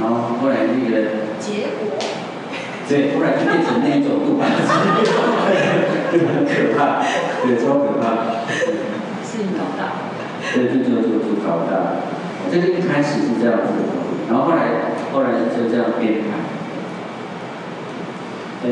[0.00, 0.96] 然后后来那个
[1.40, 1.98] 结果。
[2.88, 4.64] 对，突然就变成那一种杜巴之
[6.10, 7.04] 就很可怕，
[7.44, 8.40] 对，超可怕。
[9.22, 10.08] 是你搞大。
[10.54, 12.00] 对，就就就就搞大。
[12.50, 13.72] 这个一开始是这样子，
[14.30, 16.38] 然后后来后来就这样编排。
[18.64, 18.68] 呃，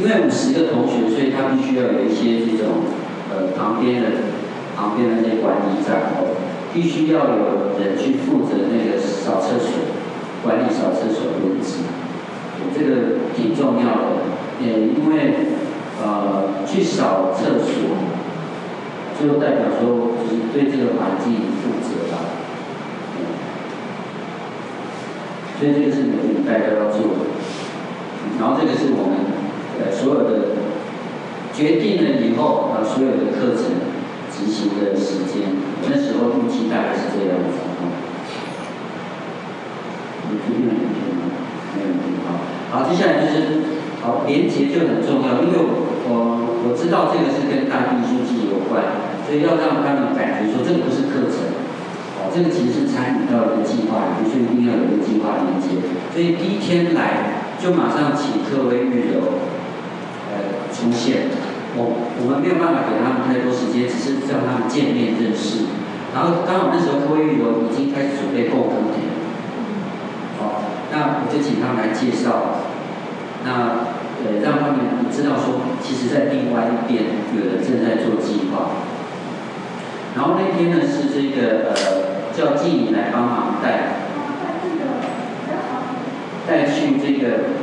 [0.00, 2.88] 因为五十个同学，所以他必须要有一些这种
[3.28, 4.08] 呃旁边的
[4.74, 6.40] 旁边的那些管理站哦，
[6.72, 9.92] 必须要有人去负责那个扫厕所，
[10.42, 11.84] 管理扫厕所的位置。
[12.72, 14.24] 这个挺重要的，
[14.64, 15.34] 也因为
[16.00, 17.92] 呃去扫厕所，
[19.20, 22.40] 就代表说就是对这个环境负责吧。
[25.58, 27.28] 所以这个是每个礼拜都要做的。
[28.38, 29.29] 然后这个是我们
[29.90, 30.30] 所有的
[31.52, 33.80] 决定了以后啊，所有的课程
[34.30, 35.56] 执行的时间，
[35.88, 37.82] 那时候预期大概是这样子啊。
[40.30, 40.72] 你确定没
[41.74, 42.28] 没问题啊。
[42.70, 45.72] 好，接下来就是好连接就很重要，因为我
[46.06, 46.12] 我
[46.64, 51.50] 我知道这个是跟大地书记有关，所以要让他们感觉说这个不是课程，
[52.22, 55.82] 哦，这个其实是参与到一个计划里面，所以一定要有一个计划连接。
[56.14, 59.20] 所以第一天来就马上请各位预留
[60.72, 61.28] 出现，
[61.76, 65.70] 我我们没有办法给他们太多时间，只是让他们见面认识。
[66.14, 69.10] 然后刚好那时候各位玉柔已经开始准备购物点。
[70.92, 72.66] 那我就请他们来介绍，
[73.44, 73.86] 那
[74.26, 78.74] 呃让他们知道说，其实在另外一边有人正在做计划。
[80.16, 84.02] 然后那天呢是这个呃叫静怡来帮忙带，
[86.48, 87.54] 带去这个，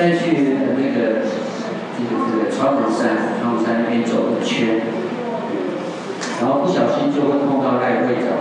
[0.00, 1.28] 再，去那个
[1.92, 4.80] 这个这个川普山，川普山那边走一圈，
[6.40, 8.32] 然后不小心就会碰到赖会长。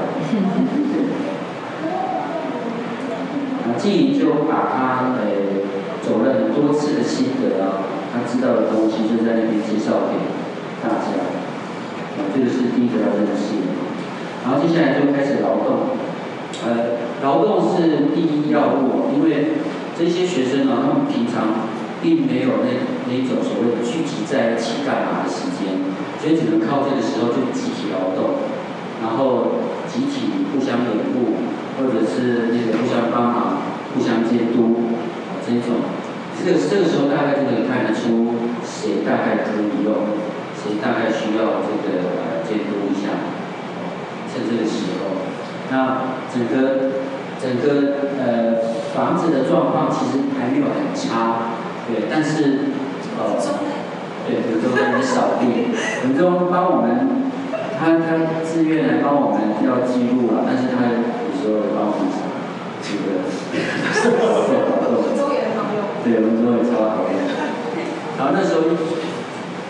[3.77, 5.67] 静怡就把他呃
[6.01, 10.15] 走了很多次的心得啊，他知道的东西就在那边介绍给
[10.81, 11.11] 大家。
[12.15, 13.67] 啊，这个是第一个要认识的。
[14.45, 15.91] 然后接下来就开始劳动，
[16.65, 19.59] 呃，劳动是第一要务，因为
[19.99, 21.67] 这些学生呢，他们平常
[22.01, 22.71] 并没有那
[23.11, 25.75] 那种所谓的聚集在一起干嘛的时间，
[26.23, 28.39] 所以只能靠这个时候就集体劳动，
[29.03, 29.59] 然后
[29.91, 31.43] 集体互相掩护，
[31.75, 33.59] 或者是那个互相帮忙、
[33.91, 34.95] 互相监督
[35.45, 35.83] 这种。
[36.39, 38.31] 这个这个时候大概就能看得出
[38.63, 40.15] 谁大概可以用，
[40.55, 43.35] 谁大概需要这个呃监督一下，
[44.31, 45.27] 在这个时候，
[45.69, 47.03] 那整个
[47.43, 51.55] 整个呃房子的状况其实还没有很差，
[51.87, 52.73] 对，但是
[53.17, 53.37] 呃
[54.27, 55.73] 对文中很扫地，
[56.03, 56.87] 文中帮我们，
[57.77, 58.05] 他他
[58.43, 62.09] 自愿来帮我们要记录了，但是他有时候帮我们
[62.81, 63.25] 这个
[63.93, 64.93] 做活动。
[66.03, 67.13] 对，温州也超好用。
[68.17, 68.61] 然后那时候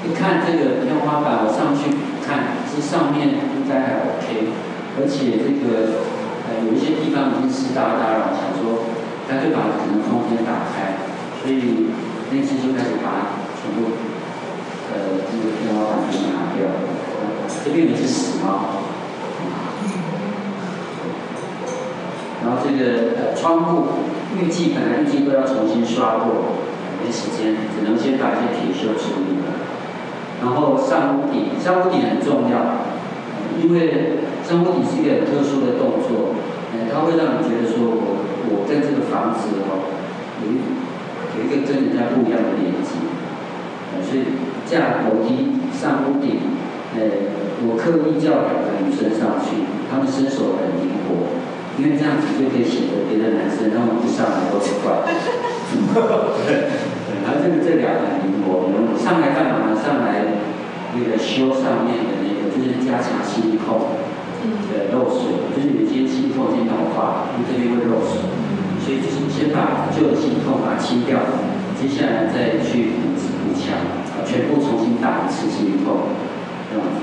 [0.06, 1.90] 一看这个天花板，我上去
[2.26, 4.54] 看，这上面应该还 OK，
[5.00, 6.06] 而且这个
[6.46, 8.34] 呃有一些地方已经湿哒哒了，
[9.30, 10.98] 想说干脆把整个空间打开，
[11.42, 11.86] 所以
[12.32, 13.92] 那次就开始把全部
[14.92, 16.66] 呃这个天花板给拿掉。
[17.64, 18.82] 这边有只死猫。
[22.44, 23.86] 然后这个呃窗户。
[24.40, 26.54] 预计本来预计都要重新刷过，
[27.02, 29.58] 没时间，只能先把一些铁锈处理了。
[30.40, 32.86] 然后上屋顶，上屋顶很重要，
[33.58, 36.38] 因为上屋顶是一个很特殊的动作，
[36.78, 39.92] 呃，它会让你觉得说我我跟这个房子哦，
[40.40, 40.64] 有一
[41.36, 42.96] 有一个跟人家不一样的连接，
[43.92, 44.24] 呃，所以
[44.64, 46.56] 架楼梯上屋顶，
[46.96, 47.00] 呃，
[47.68, 51.38] 我刻意叫两个女生上去，她们身手很灵活。
[51.80, 55.00] 因为这样子就可以显得别的男生他们不上来都是怪。
[56.44, 56.68] 对，
[57.24, 59.80] 然后这个这两个灵活，我们上来干嘛呢？
[59.80, 60.44] 上来
[60.92, 63.96] 那个修上面的那个，就是加强吸力孔
[64.72, 68.24] 的漏水，就是有些吸力孔已经老化，这边会漏水，
[68.80, 71.20] 所以就是先把旧的吸力孔把它清掉，
[71.80, 73.76] 接下来再去补补墙，
[74.26, 76.10] 全部重新打一次吸力孔，
[76.72, 76.98] 这样子。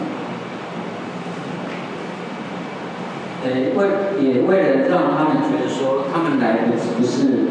[3.45, 3.79] 呃，为
[4.19, 7.47] 也为了让他们觉得说，他们来不不是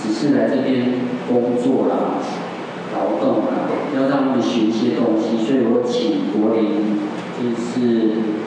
[0.00, 0.86] 只是来这边
[1.28, 2.22] 工作啦、
[2.94, 3.66] 劳动啦，
[3.96, 6.62] 要让他们学一些东西，所以我请柏林，
[7.36, 7.70] 就是
[8.12, 8.41] 呃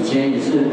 [0.00, 0.64] 以前也是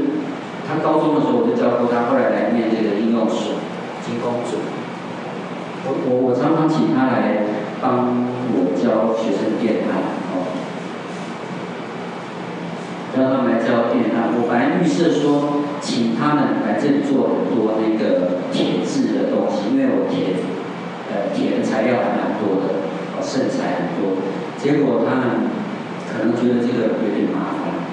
[0.65, 3.59] 他高中的时候我就教过他，后来来念这个应用所，
[4.05, 4.63] 金工组。
[5.83, 7.43] 我我我常常请他来
[7.81, 8.23] 帮
[8.55, 9.99] 我教学生电焊。
[10.31, 10.47] 哦
[13.17, 14.29] 让他们来教电焊。
[14.37, 20.37] 我本来预设说，请他们来这里做很多那个铁质的东西，因为我铁，
[21.09, 24.21] 呃，铁的材料还蛮多的，哦，剩材很多。
[24.61, 25.49] 结果他们
[26.05, 27.86] 可能觉得这个有点麻烦，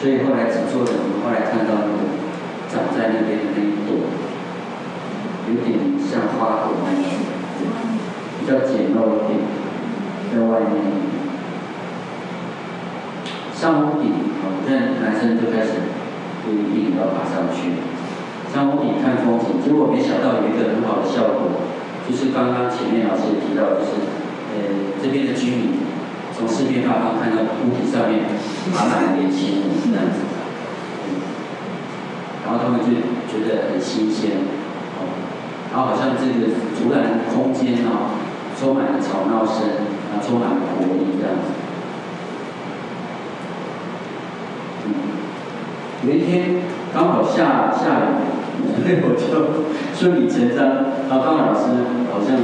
[0.00, 0.90] 所以后来只做了。
[0.96, 2.08] 我们后来看到那个
[2.72, 4.08] 长在那边的那一朵，
[5.52, 7.04] 有点像花朵那样，
[8.40, 9.44] 比较简陋一点，
[10.32, 11.12] 在外面。
[13.52, 14.08] 上屋顶，
[14.40, 15.84] 哦，现在男生就开始
[16.40, 17.76] 不一定要爬上去。
[18.48, 21.68] 上屋顶看风景，结果没想到有一个很好的效果，
[22.08, 24.08] 就是刚刚前面老师也提到，就是
[24.56, 25.76] 呃这边的居民
[26.40, 28.24] 从四面八方看到屋顶上面
[28.72, 30.24] 满满的年轻人这样子，
[32.46, 32.86] 然后他们就
[33.28, 34.40] 觉得很新鲜，
[34.96, 35.04] 哦，
[35.70, 38.16] 然后好像这个突然空间啊
[38.58, 39.68] 充满了吵闹声，
[40.08, 41.52] 啊充满了活力这样子。
[44.86, 44.88] 嗯
[46.08, 46.62] 有一天
[46.94, 50.88] 刚好下下雨，所以我就顺理成章。
[51.10, 51.66] 然后刚好老师
[52.10, 52.40] 好像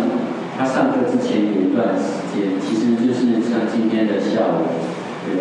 [0.56, 4.72] 他上课之前有一段时间，其实就是像今天的下午，
[5.26, 5.36] 对，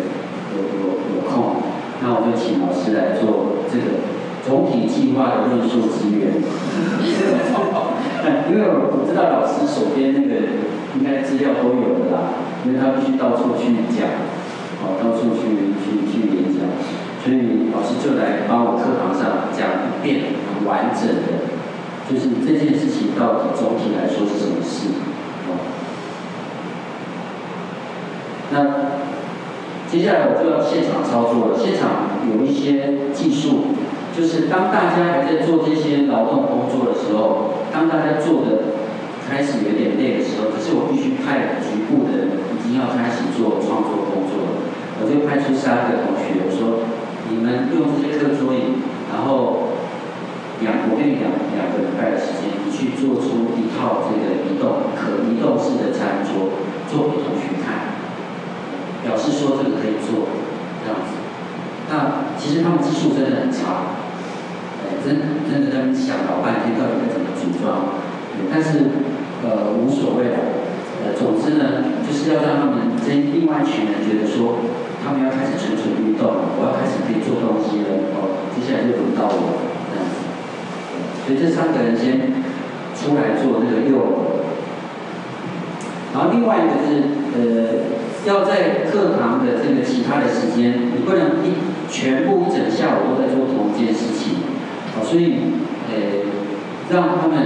[0.52, 0.80] 有有
[1.16, 1.56] 有空，
[2.02, 4.04] 那我就请老师来做这个
[4.44, 6.36] 总体计划的论述资源。
[8.50, 10.60] 因为我知道老师手边那个
[10.98, 14.04] 应该资料都有的啦，因为他必须到处去讲，
[14.82, 16.68] 哦，到处去去去演讲。
[17.22, 20.36] 所以老师就来帮我课堂上讲一遍
[20.66, 21.48] 完整的，
[22.10, 24.90] 就是这件事情到底总体来说是什么事。
[25.46, 25.50] 哦，
[28.52, 28.94] 那
[29.90, 31.58] 接下来我就要现场操作了。
[31.58, 33.74] 现场有一些技术，
[34.16, 38.78] 就是当大家还在做这些劳动工作的时候，当大家做的
[39.28, 44.66] 开始有点累的时候，可是我必须派局部的已经要开始做创作工作了，
[45.02, 46.86] 我就派出三个同学，我说。
[47.28, 48.78] 你们用这些课桌椅，
[49.10, 49.74] 然后
[50.62, 51.26] 两我给你两
[51.58, 56.54] 两个礼拜的时间，你去做出一套这个移动可移动式的餐桌。
[56.86, 57.85] 做给同学看
[59.06, 60.26] 表示说这个可以做
[60.82, 61.22] 这样子。
[61.86, 63.94] 那其实他们技术真的很差，
[65.06, 68.02] 真真的在那想老半天到底该怎么组装，
[68.50, 68.90] 但是
[69.46, 70.58] 呃无所谓了，
[71.06, 74.58] 呃，总之呢，就是要让他们这另外一群人觉得说，
[74.98, 76.26] 他们要开始蠢蠢欲动，
[76.58, 80.26] 我要开始可以做东西了，哦，接下来就轮到我这样子。
[81.22, 82.34] 所以这三个人先
[82.98, 84.42] 出来做那个幼儿，
[86.12, 87.94] 然后另外一个、就是呃。
[88.26, 91.54] 要在课堂的这个其他的时间，你不能一
[91.88, 94.42] 全部整下午都在做同一件事情，
[95.04, 95.34] 所以，
[95.88, 96.26] 呃，
[96.90, 97.36] 让他们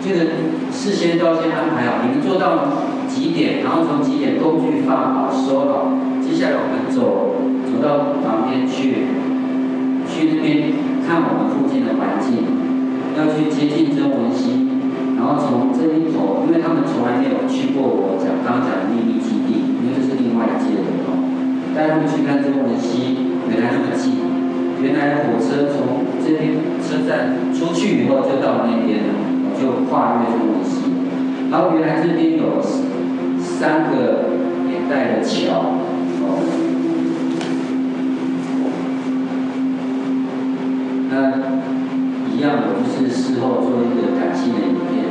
[0.00, 0.30] 这个
[0.70, 2.68] 事先都要先安排好，你们做到
[3.08, 7.34] 几点，然后从几点工具放好收好，接下来我们走
[7.66, 9.06] 走到旁边去，
[10.08, 10.72] 去那边
[11.04, 12.46] 看我们附近的环境，
[13.18, 14.71] 要去接近曾文心。
[15.22, 21.14] 然后从这一头，因为他们从来没有去过我讲刚讲的秘密基地，因为这是另外一届的哦。
[21.70, 24.18] 带他们去看中后呢，西原来那么近，
[24.82, 29.14] 原来火车从这边车站出去以后就到那边了，
[29.54, 30.90] 就跨越这么西。
[31.52, 32.58] 然后原来这边有
[33.38, 34.26] 三个
[34.66, 35.78] 年代的桥。
[41.14, 41.30] 那
[42.34, 45.01] 一样，的就是事后做一个感性的影片。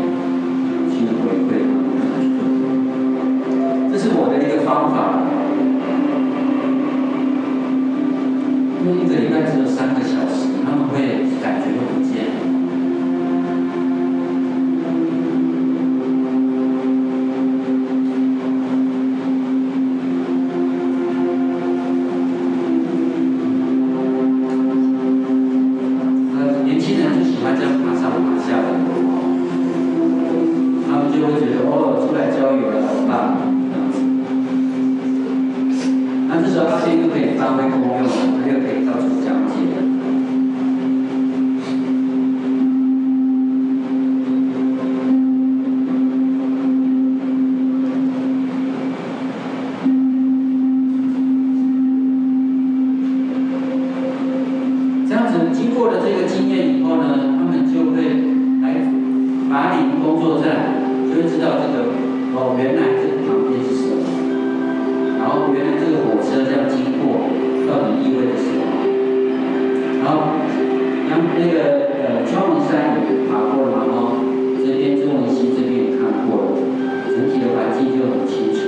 [77.74, 78.60] 境就很清楚。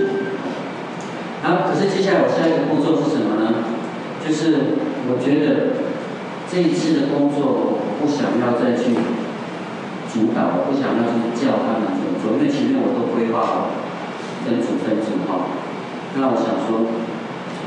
[1.44, 3.68] 然后，可是接下来我下一个步骤是什么呢？
[4.24, 4.80] 就是
[5.12, 5.84] 我觉得
[6.48, 8.96] 这一次的工作，我不想要再去
[10.08, 13.76] 主导，我不想要去叫他们怎么做，因为前面我都规划好，
[14.48, 15.52] 分组分组哈。
[16.16, 16.88] 那我想说，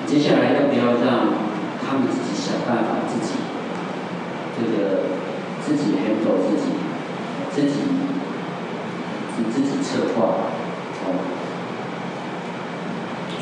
[0.09, 1.37] 接下来要不要让
[1.85, 3.37] 他们自己想办法，自己
[4.57, 5.21] 这个
[5.61, 6.73] 自己 handle 自己，
[7.53, 7.93] 自己
[9.53, 10.57] 自己策划。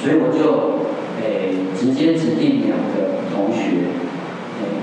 [0.01, 0.85] 所以我就
[1.21, 3.97] 诶直接指定两个同学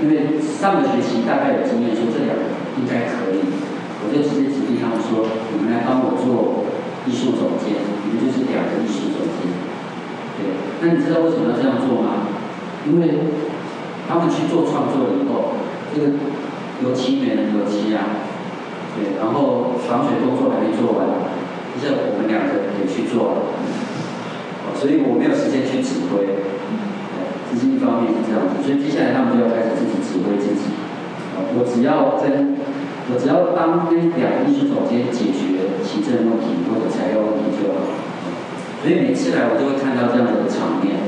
[0.02, 3.38] 因为上个学期大概有经验说这两个应该可以
[4.02, 6.66] 我就直接指定他们说你们来帮我做
[7.06, 9.50] 艺术总监你们就是两个艺术总监。
[10.38, 12.26] 对那你知道为什么要这样做吗？
[12.88, 13.30] 因为
[14.08, 15.54] 他们去做创作以后
[15.94, 16.18] 这个
[16.82, 18.26] 油漆没了油漆啊。
[18.98, 21.06] 对然后防水工作还没做完。
[21.80, 23.38] 是我们两个人也去做了，
[24.74, 26.26] 所以我没有时间去指挥，
[27.48, 30.74] 这是一方面是这样子，所以接下来他们就要开始自己指挥自己，
[31.54, 32.56] 我只要跟，
[33.10, 37.88] 我只要帮那两个艺术总监解决行政问题或者采用问题就好，
[38.82, 40.98] 所以每次来我都会看到这样的场面，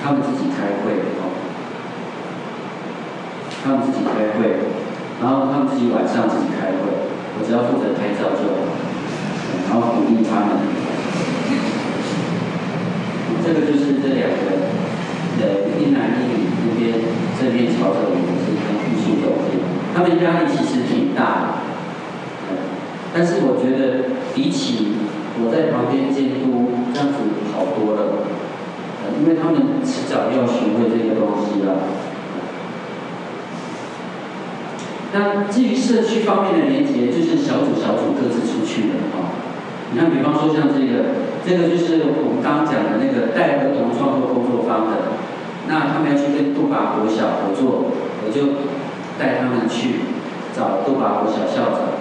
[0.00, 1.12] 他们自己开会，
[3.62, 4.70] 他们自己开会，
[5.20, 8.81] 然后他们自己晚上自己开会，我只要负责拍照就好。
[9.68, 10.50] 然后鼓励他们。
[13.44, 14.70] 这个就是这两个，
[15.40, 15.42] 呃，
[15.80, 16.94] 一男一女，那边，
[17.40, 19.58] 这边操作的，也是跟异性聊天，
[19.92, 21.48] 他们压力其实挺大的。
[23.12, 24.94] 但是我觉得比起
[25.42, 27.14] 我在旁边监督，这样子
[27.52, 28.24] 好多了，
[29.20, 31.82] 因为他们迟早要学会这个东西啊。
[35.12, 39.36] 那至于社区方面的连接，就是小组小组各自出去的啊、哦。
[39.92, 45.12] 你看，比方说像这个，这个就是我们刚刚讲的那个带儿童创作工作方的，
[45.68, 47.92] 那他们要去跟杜巴国小合作，
[48.24, 48.64] 我就
[49.20, 50.00] 带他们去
[50.56, 51.92] 找杜巴国小校长。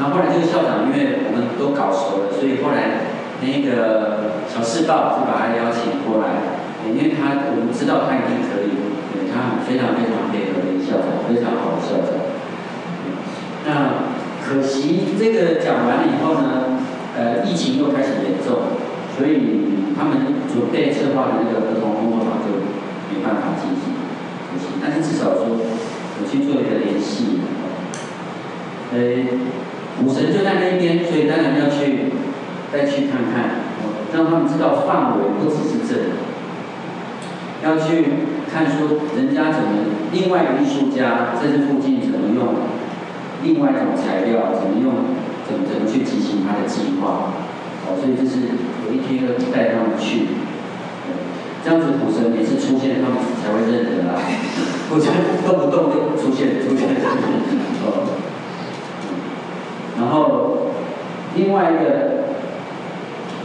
[0.00, 3.12] 那后来这个校长，因为我们都搞熟了，所以后来
[3.44, 6.56] 那个小世报就把他邀请过来，
[6.88, 8.80] 因为他我们知道他一定可以，
[9.12, 10.17] 对他非常非常。
[11.80, 14.02] 长，非常好的。
[14.02, 14.08] 那
[14.44, 16.80] 可惜这个讲完了以后呢，
[17.16, 18.78] 呃，疫情又开始严重，
[19.16, 22.46] 所以他们准备策划的那个儿童工作坊就
[23.10, 23.94] 没办法进行。
[24.80, 27.40] 但是至少说，我去做一个联系。
[28.90, 28.98] 呃，
[30.02, 32.10] 武神就在那边，所以当然要去
[32.72, 33.60] 再去看看，
[34.14, 36.10] 让他们知道范围不只是这里，
[37.62, 38.06] 要去
[38.50, 39.68] 看说人家怎么，
[40.12, 42.54] 另外一个艺术家在这附近怎么用
[43.42, 45.14] 另外一种材料，怎么用，
[45.46, 47.32] 怎么怎么去执行他的计划，
[47.86, 50.26] 哦，所以就是有一天要带他们去，
[51.64, 54.18] 这样子古神每次出现，他们才会认得啊，
[54.90, 55.06] 否则
[55.46, 56.88] 动不动就出现出现，
[57.84, 58.16] 哦。
[59.98, 60.72] 然后
[61.34, 62.24] 另外一个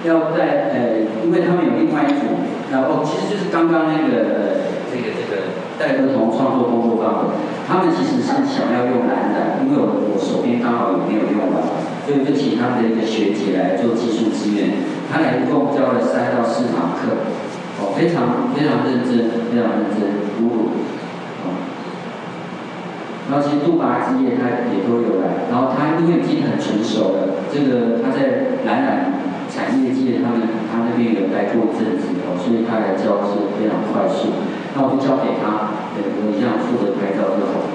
[0.04, 7.32] 要在呃，因为他们有另外一组，然后其实就是刚刚那个这个这个带儿童创作工作坊，
[7.68, 11.64] 他们其实是想要用蓝染，因为我我手边刚好也没有用完，
[12.04, 17.32] 所以就请他们的一个学姐来做技术支援，他来一共教了三到四堂课，
[17.80, 20.76] 哦，非常非常认真，非常认真，如
[23.32, 29.23] 然后其实杜拔之夜他也都有来，然后他因为已经很成熟了，这个他在蓝染
[29.54, 34.34] 产业界他们他那边有待过一阵子哦，所以他来教是非常快速。
[34.74, 37.70] 那我就交给他，对，我一样负责拍照就好。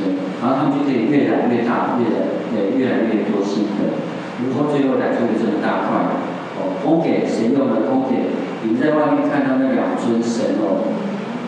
[0.00, 4.00] 对，然后他们就可以越来越大，越来呃越来越多新的。
[4.40, 6.16] 如果最后来出一个这么大块，
[6.56, 7.84] 哦，供给谁用呢？
[7.84, 8.32] 供给
[8.64, 10.88] 你们在外面看到那两尊神哦，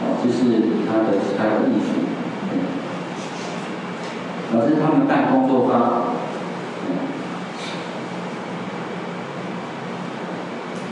[0.04, 2.04] 哦，就是他的他的艺术。
[4.52, 6.18] 老师他们办工作坊，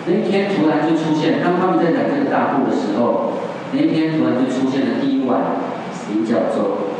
[0.06, 3.42] 那一天突然就出现，当他们在染这个大布的时候，
[3.74, 5.58] 那一天突然就出现了第一碗
[6.14, 6.94] 菱角粥。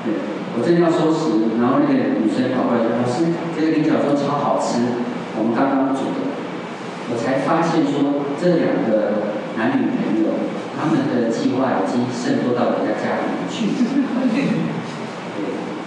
[0.00, 0.16] 对，
[0.56, 5.04] 我正要收拾，然后那个女生跑过来说：“老师，这个菱角粥超好吃，
[5.36, 6.32] 我们刚刚煮的。”
[7.12, 10.32] 我才发现说，这两个男女朋友，
[10.72, 13.68] 他们的计划已经渗透到人家家里面去。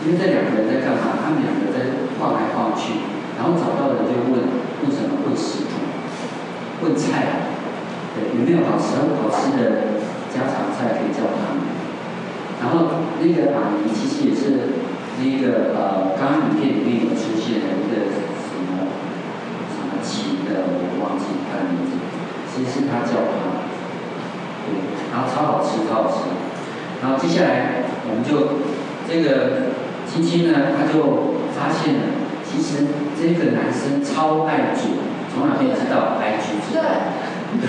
[0.06, 1.18] 因为这两个人在干嘛？
[1.18, 3.02] 他们两个在晃来晃去，
[3.42, 4.38] 然后找到人就问
[4.86, 5.26] 问什么？
[5.26, 5.66] 问食
[6.86, 7.50] 炖，菜，
[8.14, 9.98] 对，有没有好吃好吃的
[10.30, 11.66] 家常菜可以教他们？
[12.62, 14.78] 然后那个阿姨其实也是
[15.18, 18.86] 那个呃，刚刚影片里面有出现的一个什么
[19.74, 21.98] 什么旗的，我忘记他的名字，
[22.54, 23.66] 其实是他教他，
[24.70, 24.78] 对，
[25.12, 26.30] 然后超好吃，超好吃。
[27.02, 28.62] 然后接下来我们就
[29.10, 29.74] 这个。
[30.08, 32.00] 青青呢，他就发现了，
[32.46, 32.86] 其实
[33.20, 35.05] 这个男生超爱煮，
[35.36, 36.16] 从哪边知道？
[36.24, 36.88] 爱煮知道。
[37.60, 37.68] 对。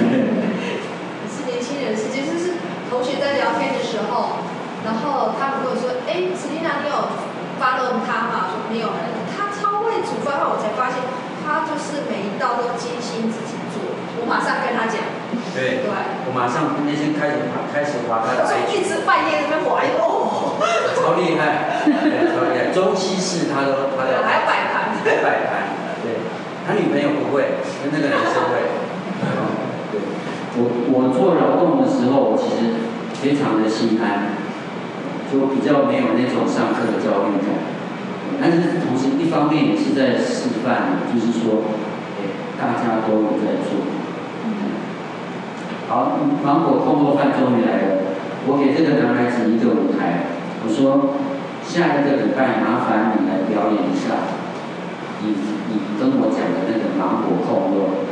[1.26, 4.38] 是年轻人，其实是同学在聊天的时候，
[4.86, 7.10] 然后他们跟我说：“哎，史蒂娜，你有
[7.58, 11.02] 发了他吗？”说没有人，他超会煮饭，后我才发现
[11.42, 13.98] 他就是每一道都精心自己做。
[14.22, 15.02] 我马上跟他讲。
[15.50, 15.82] 对。
[15.82, 15.90] 对。
[15.90, 18.30] 我马上那天开始开始划他。
[18.38, 20.54] 他说一直半夜在那划哦。
[20.94, 21.82] 超厉害。
[22.76, 25.72] 中西式他都他的还摆盘，还摆盘，
[26.04, 26.20] 对，
[26.66, 27.58] 他女朋友不会，
[27.90, 28.70] 那个男生会。
[29.90, 30.00] 对，
[30.56, 30.60] 我
[30.92, 32.78] 我做劳动的时候，其实
[33.14, 34.38] 非常的心安，
[35.30, 37.74] 就比较没有那种上课的焦虑感。
[38.40, 41.66] 但是同时一方面也是在示范，就是说，
[42.20, 43.82] 哎，大家都有在做。
[45.88, 48.14] 好，芒果工作饭终于来了，
[48.46, 50.26] 我给这个男孩子一个舞台，
[50.64, 51.14] 我说。
[51.66, 54.38] 下一个礼拜，麻烦你来表演一下，
[55.20, 55.34] 你
[55.66, 58.08] 你跟我讲的那个芒果控肉，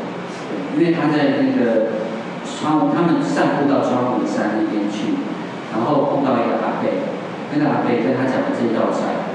[0.49, 1.99] 对，因为他在那个
[2.45, 5.19] 窗，他们散步到窗户山那边去，
[5.73, 7.09] 然后碰到一个阿贝，
[7.53, 9.35] 那个阿贝跟他讲了这一道菜，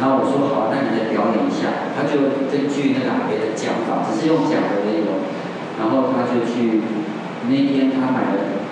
[0.00, 5.24] 然后我说好，那你来表演一下，他就根据那个阿贝的讲法，只是用讲的内容，
[5.80, 6.82] 然后他就去
[7.48, 8.62] 那天他买了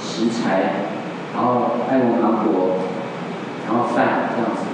[0.00, 0.86] 食材，
[1.34, 2.88] 然后爱文芒果。
[3.70, 4.66] 然后饭这样子，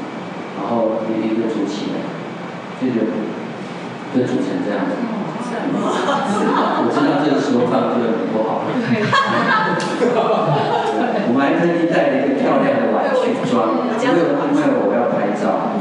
[0.57, 2.01] 然后那天就煮起来，
[2.81, 3.05] 这个
[4.15, 4.93] 就煮成这样子。
[5.67, 8.63] 我知道这个时候放就很不好。
[11.29, 14.19] 我们还特地带了一个漂亮的玩具装，因为
[14.53, 15.75] 因为我要拍照。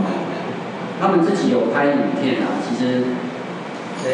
[1.00, 3.04] 他们自己有拍影片啊，其实，
[4.08, 4.10] 呃，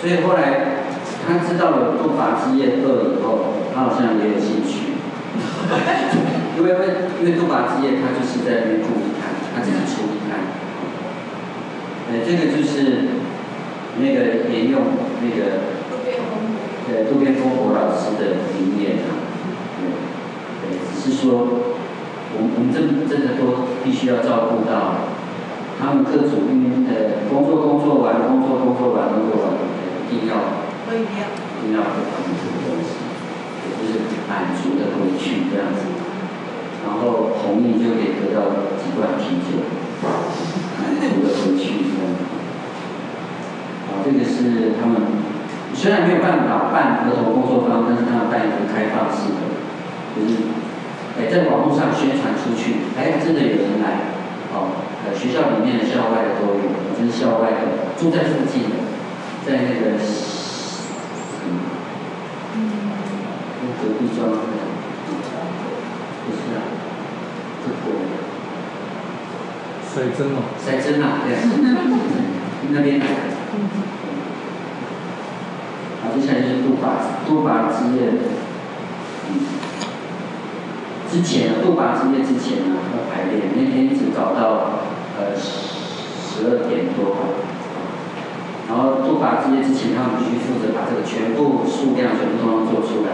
[0.00, 0.80] 所以后来
[1.22, 4.96] 他知道了《斗法之夜二》以后，他好像也有兴趣。
[6.56, 6.80] 因为为
[7.20, 10.56] 因为杜法之夜，他就是在那边住一摊，他自己出一摊。
[12.10, 13.20] 呃，这个就是
[14.00, 14.82] 那个沿用
[15.20, 19.26] 那个，渡边公对渡边公博老师的理念啊。
[20.62, 21.26] 对，只是说，
[22.32, 25.12] 我们我们真真的都必须要照顾到
[25.78, 29.52] 他们各组因呃工作工作完工作工作完工作完，
[30.10, 30.62] 一定要。
[30.92, 33.00] 一定要给他们这个东西，
[33.64, 35.88] 就是满足的回去这样子，
[36.84, 39.62] 然后同意就可以得到几罐啤酒，
[40.76, 42.20] 满足的回去这样子。
[43.88, 44.10] 啊，这
[44.80, 45.02] 他们
[45.74, 49.40] 虽然没有办法办儿童工作坊，但是他们办一个开放式的，
[50.14, 50.52] 就是
[51.16, 54.12] 哎在网络上宣传出去，哎真的有人来，
[54.52, 58.76] 哦，呃学校里面的、校外的都有，就是校外的住在附近的，
[59.44, 59.96] 在那个
[61.44, 61.48] 嗯，
[63.60, 64.36] 那隔壁庄的，
[66.24, 66.60] 不是啊，
[67.64, 67.74] 这个
[69.92, 71.32] 水针哦，塞针啊，对，
[72.70, 73.00] 那边。
[76.62, 76.84] 杜拔
[77.26, 78.12] 杜拔之夜，
[79.28, 79.30] 嗯，
[81.10, 84.86] 之前杜拔之夜之前呢要排练，那天一直搞到
[85.18, 87.00] 呃十二点多，
[88.68, 93.10] 然后杜拔之夜之前，他们必须负责把这个全部数量全部都能做出来，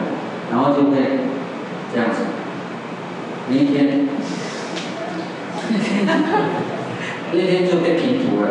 [0.50, 0.94] 然后就会
[1.92, 2.22] 这样子，
[3.48, 4.08] 那一天。
[7.30, 8.48] 那天就被评图了。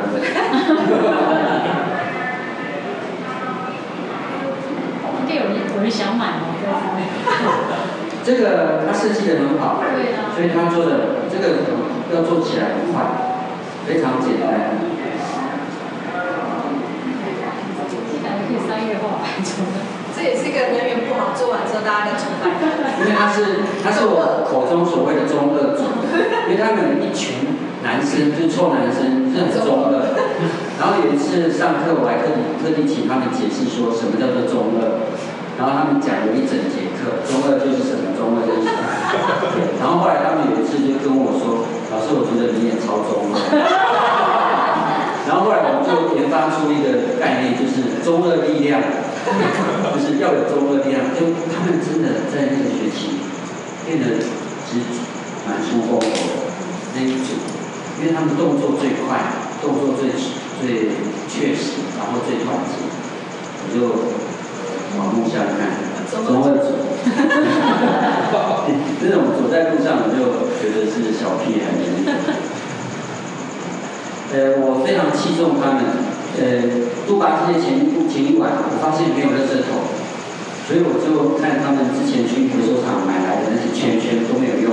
[5.90, 6.54] 想买哦，
[8.24, 11.72] 这个他设计的很好，对啊所以他做的这个
[12.14, 13.04] 要做起来很快，
[13.88, 14.78] 非常简单。
[17.88, 19.80] 这感觉可以三月后完成的。
[20.18, 22.50] 这也是一个人缘不好，做完之后大家都崇拜。
[23.00, 25.84] 因为他是他是我口中所谓的中二组，
[26.50, 27.48] 因为他们一群
[27.84, 30.04] 男生就臭男生是很中二。
[30.82, 35.10] 然后有一次上课，我还特地特地请他们解释说什么叫做中二，
[35.58, 38.78] 然后他们讲了一整节课，中二就是什么，中二就是什么。
[39.82, 43.36] 然后后来他们有一次就跟我说，老师，我觉得你也超中二。
[45.28, 48.80] 然后后来我们就研发出一个概念，就是中二力量，
[49.92, 51.12] 就是要有中二力量。
[51.12, 53.20] 就他们真的在那个学期
[53.84, 54.24] 变得
[54.70, 55.04] 其实
[55.44, 56.54] 蛮出风头的
[56.96, 57.34] 那一组，
[58.00, 60.14] 因为他们动作最快，动作最
[60.62, 60.96] 最
[61.28, 64.16] 确实，然后最团结，我就
[64.96, 65.82] 刮目相看，
[66.26, 66.68] 中二组。
[69.00, 71.82] 这种走在路上，我就觉得是小屁孩的。
[74.34, 75.86] 呃，我非常器重他们。
[76.38, 76.46] 呃，
[77.08, 79.90] 杜巴之夜前一前一晚，我发现没有垃圾桶，
[80.68, 84.70] 所以我就看他们之前去回收厂买来的那些圈圈都没有用。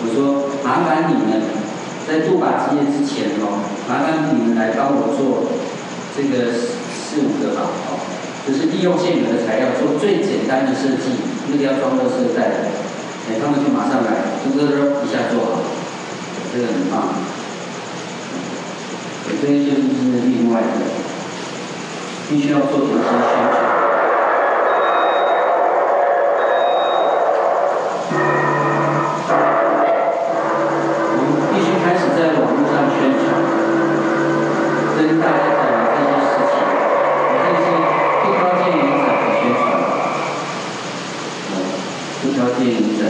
[0.00, 1.44] 我说麻烦你们
[2.06, 5.44] 在杜巴之夜之前哦，麻烦你们来帮我做
[6.16, 7.93] 这个四五个吧，哦，
[8.46, 11.16] 就是利用现有的材料做最简单的设计，
[11.50, 12.56] 那个要装垃圾袋的，
[13.28, 15.62] 哎，他们就马上来，噔噔噔一下做好，
[16.52, 17.24] 这个很棒。
[19.40, 19.80] 这个就是
[20.28, 20.66] 另外的，
[22.28, 23.02] 必须要做一些宣传。
[31.16, 33.26] 我们必须开始在网络上宣传，
[34.96, 36.54] 跟大家讲这些事情。
[37.28, 37.66] 我这是
[38.22, 39.62] 不挑建影展的宣传，
[41.50, 41.52] 呃，
[42.22, 43.02] 不挑建影展。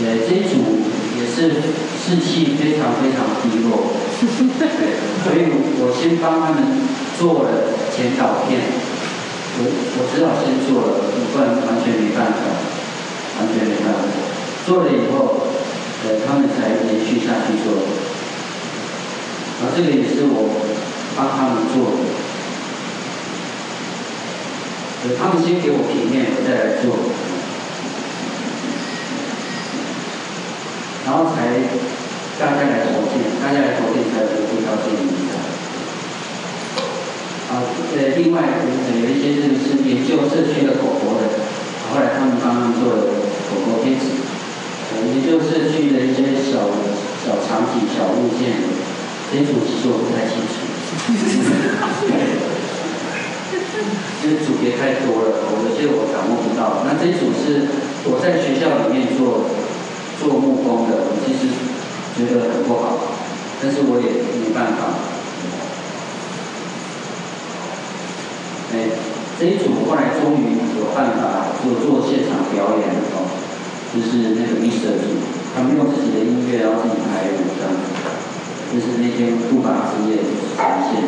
[0.00, 0.54] 呃，这一组
[1.18, 1.36] 也是
[1.98, 3.98] 士气非常非常低落，
[4.58, 4.62] 对，
[5.24, 5.50] 所以
[5.82, 6.62] 我先帮他们
[7.18, 8.62] 做了前导片，
[9.58, 11.02] 我我只好先做了，
[11.34, 12.38] 不然完全没办法，
[13.42, 14.00] 完全没办法。
[14.64, 15.50] 做了以后，
[16.06, 17.82] 呃，他们才延续下去做。
[19.58, 20.62] 然后这个也是我
[21.16, 22.06] 帮他们做的，
[25.16, 26.98] 他们先给我平面，我再来做。
[31.06, 31.64] 然后才
[32.36, 35.40] 大家来投件，大家来投件才有不挑建影展。
[37.48, 37.64] 啊，
[37.96, 38.60] 呃，另外
[38.92, 41.40] 有一些这个是研究社区的狗狗的，
[41.88, 43.08] 后来他们帮他们做了
[43.48, 44.20] 狗狗贴纸，
[44.92, 46.68] 呃，研究社区的一些小
[47.24, 48.60] 小场景、小物件，
[49.32, 50.68] 这一组其实我不太清楚，
[54.24, 56.82] 因为组别太多了，我有些我掌握不到。
[56.84, 57.68] 那这一组是
[58.10, 59.46] 我在学校里面做。
[60.18, 61.46] 做木工的，我其实
[62.18, 63.14] 觉得很不好，
[63.62, 64.98] 但是我也没办法。
[68.74, 68.98] 哎，
[69.38, 73.30] 这一组后来终于有办法做做现场表演了哦，
[73.94, 75.22] 就是那个 Mr 组，
[75.54, 77.86] 他们用自己的音乐，然后自己排舞这样子，
[78.74, 81.06] 就是那天不拔之夜呈现，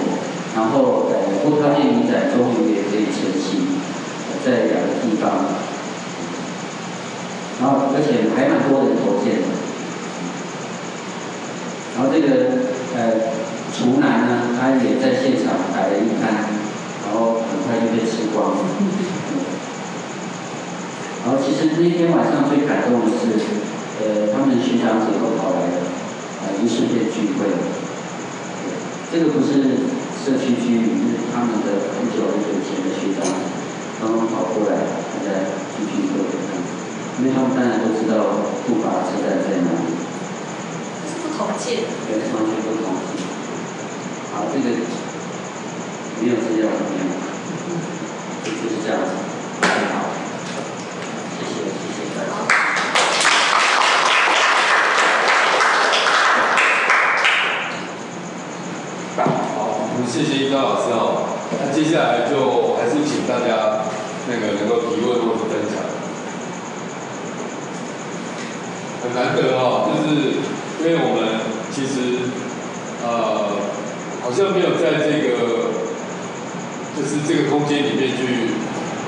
[0.54, 1.10] 然后
[1.40, 3.80] 呃，不挑建影展终于也可以成型，
[4.44, 5.56] 在两个地方。
[7.60, 9.48] 然后而且还蛮多人投件的。
[11.96, 12.28] 然后这个
[12.96, 13.32] 呃
[13.72, 16.44] 厨男呢，他也在现场摆了一摊，
[17.04, 18.58] 然后很快就被吃光了。
[21.24, 23.36] 然后其实那天晚上最感动的是，
[24.00, 25.84] 呃，他们巡长姐都跑来了，
[26.40, 27.44] 呃，一瞬间聚会。
[29.12, 29.90] 这个不是
[30.24, 33.24] 社区居民，是他们的很久很久以前的学长，
[33.98, 35.40] 刚刚跑过来，大家
[35.72, 36.68] 聚聚会这样子。
[37.16, 39.96] 因为他们当然都知道步伐车站在哪里，
[41.00, 41.88] 这是不同届的。
[42.06, 42.92] 对，完全不同。
[44.34, 44.68] 好，这个
[46.20, 47.08] 没有资料没有？
[48.44, 49.08] 就是这样子，
[49.62, 49.64] 很
[49.96, 50.12] 好。
[51.38, 52.28] 谢谢，谢谢大家。
[59.16, 59.58] 好，
[59.92, 61.26] 我们谢谢一高老师哦。
[61.52, 63.82] 那接下来就还是请大家
[64.28, 65.82] 那个能够提问或者分享。
[69.02, 70.42] 很难得哦，就是
[70.82, 71.38] 因为我们
[71.70, 72.34] 其实
[73.06, 73.54] 呃
[74.20, 75.70] 好像没有在这个
[76.98, 78.58] 就是这个空间里面去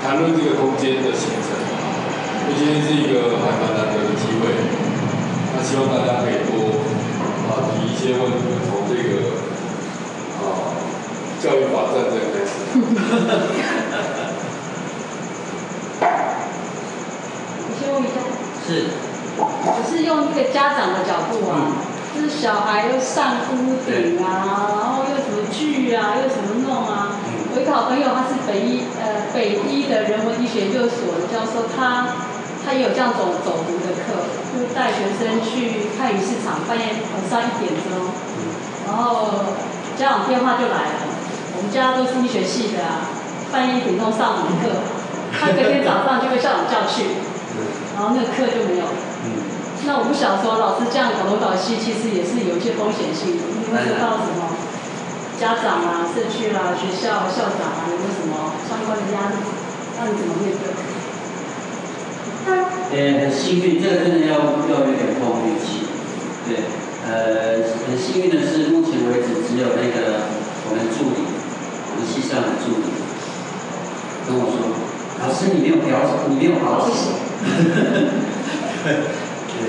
[0.01, 4.47] 谈论这个空间的形成，所以今天是一个还蛮难得的机会。
[5.55, 6.71] 那希望大家可以多
[7.51, 9.35] 啊提一些问题，从这个
[10.39, 10.71] 啊
[11.43, 12.63] 教育法战争开始。
[17.59, 18.15] 我先问一下，
[18.67, 18.87] 是，
[19.39, 21.81] 我是用一个家长的角度啊，
[22.15, 27.17] 就是小孩又上屋顶啊，然后又什么锯啊，又怎么弄啊。
[27.55, 32.15] 我一个好朋友，他是北医呃北医的人文医学研究所的教授，他
[32.65, 38.13] 他也有这样走走读的课，就是带学生去看鱼市场，半夜晚上一点钟，
[38.89, 39.53] 然后
[39.97, 41.01] 家长电话就来了，
[41.57, 43.09] 我们家都是医学系的啊，
[43.53, 44.69] 半夜一点钟上什么课？
[45.33, 47.05] 他隔天早上就被校长叫去，
[47.97, 49.12] 然后那个课就没有了。
[49.83, 53.43] 嗯，那我不想说，老师这样搞东搞西，其实也是有一些风险性的。
[53.51, 54.47] 你会知道什么？
[55.41, 59.43] 家长啊、社区啊、学校校长啊，有没有什么相关的压力？
[59.99, 60.71] 那你怎么面对？
[62.47, 62.47] 呃，
[63.21, 64.39] 很幸运，这个真的要
[64.71, 65.91] 要有点碰运气。
[66.47, 66.63] 对，
[67.07, 70.31] 呃，很幸运的是，目前为止只有那个
[70.71, 71.27] 我们助理，
[71.91, 72.87] 我们系上的助理
[74.29, 74.55] 跟我说，
[75.19, 77.19] 老师你没有表，你没有保险。
[78.83, 78.99] 对，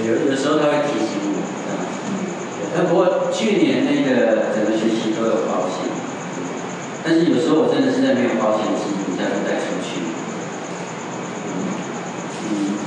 [0.02, 1.78] 有有时候他会提醒我，这样。
[2.74, 5.86] 那不过去年那个整个学期都有保险，
[7.06, 10.02] 但是有时候我真的是在没有保险的情况下就带出去。
[11.46, 11.54] 嗯，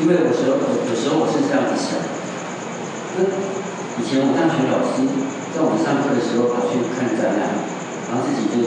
[0.02, 2.02] 因为有时候有时候我是这样子想，
[3.96, 5.07] 以前我大学老师
[5.54, 7.54] 在我们上课的时候跑去看展览，
[8.11, 8.66] 然后自己就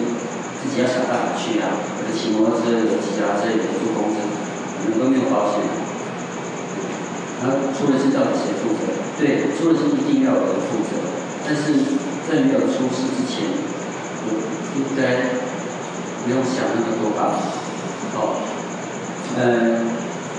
[0.64, 5.60] 自己要想办法去啊，或者骑摩托车，骑脚踏车，有的坐公车，我们都没有保险。
[7.40, 8.92] 然后出了事到底谁负责？
[9.20, 11.00] 对，出了事一定要有人负责，
[11.48, 13.48] 但是在没有出事之前，
[14.28, 14.32] 我
[14.76, 15.40] 应该
[16.24, 17.40] 不用想那么多吧？
[18.16, 18.44] 哦，
[19.40, 19.88] 嗯，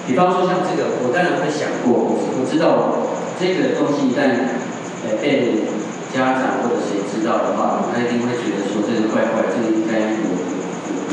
[0.07, 3.09] 比方说像这个，我当然会想过，我知道
[3.40, 4.61] 这个东西一旦
[5.09, 5.64] 呃被
[6.12, 10.61] 家长或者谁知道的话，他一定会觉得说这个怪怪，这个应该有有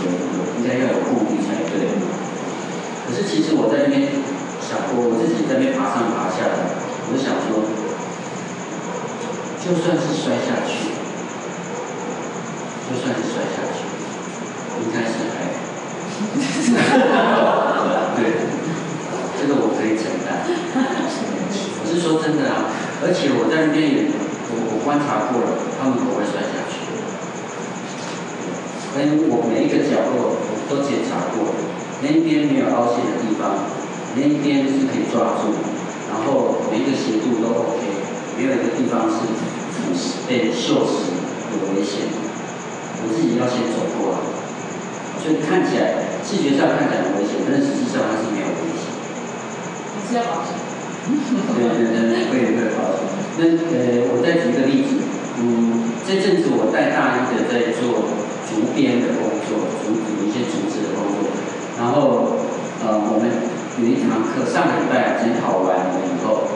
[0.04, 1.96] 有有应该要有顾虑才对。
[3.08, 4.12] 可是其实我在那边
[4.68, 6.60] 想过，我自己在那边爬上爬下来，
[7.08, 7.64] 我想说，
[9.64, 10.92] 就算是摔下去，
[12.84, 13.88] 就算是摔下去，
[14.84, 15.48] 应该是还。
[18.20, 18.44] 对，
[19.40, 20.44] 这个我可以承担。
[20.44, 22.68] 我是说真的啊，
[23.00, 24.12] 而且我在那边也，
[24.52, 26.84] 我我观察过了，他们不会摔下去。
[29.00, 31.56] 因为我每一个角落我都检查过，
[32.04, 33.64] 那一边没有凹陷的地方，
[34.18, 35.54] 那一边是可以抓住，
[36.10, 37.86] 然后每一个斜度都 OK，
[38.34, 39.30] 没有一个地方是
[39.70, 41.14] 腐蚀被锈蚀
[41.54, 42.10] 有危险。
[42.98, 44.20] 我自己要先走过来，
[45.22, 48.90] 所以看起来视觉上看起来很危险，但是实际上它是没有危险。
[49.94, 50.58] 你是要保险？
[51.54, 53.06] 对对对，会会保险。
[53.38, 54.98] 那呃，我再举一个例子，
[55.38, 58.10] 嗯，这阵子我带大一的在做
[58.50, 61.30] 竹编的工作，竹有一些竹子的工作，
[61.78, 62.34] 然后
[62.82, 63.30] 呃，我们
[63.78, 66.50] 有一堂课，上个礼拜检讨完了以后，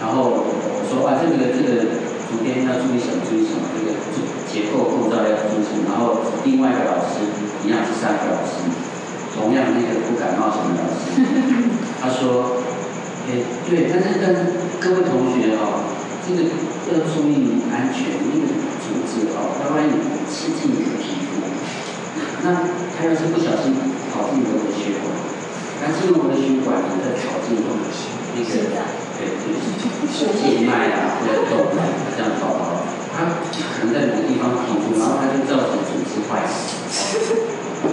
[0.00, 3.92] 然后我说啊，这个这个竹编要注意什么，注意什么，这个
[4.48, 7.20] 结构构造要注意什么，然后另外一个老师
[7.64, 8.64] 一样是三个老师，
[9.36, 10.72] 同样那个不感冒什么？
[10.76, 11.20] 老师，
[12.00, 12.60] 他说。
[13.22, 13.38] 哎，
[13.70, 14.50] 对，但是但是
[14.82, 15.86] 各位同学哦，
[16.26, 16.42] 这个
[16.90, 18.50] 要注意安全，那个
[18.82, 19.94] 竹子哦，它万一
[20.26, 21.38] 刺进你的皮肤，
[22.42, 22.66] 那
[22.98, 23.78] 它要是不小心
[24.10, 25.14] 跑进我的血管，
[25.82, 28.14] 但是我们的血管，它的条件就不行。
[28.32, 28.48] 那个，
[29.18, 29.34] 对，
[30.14, 36.78] 就静脉啊，或者动脉，这样宝宝，它可能在某个地方停住，然后它就造成组织坏死。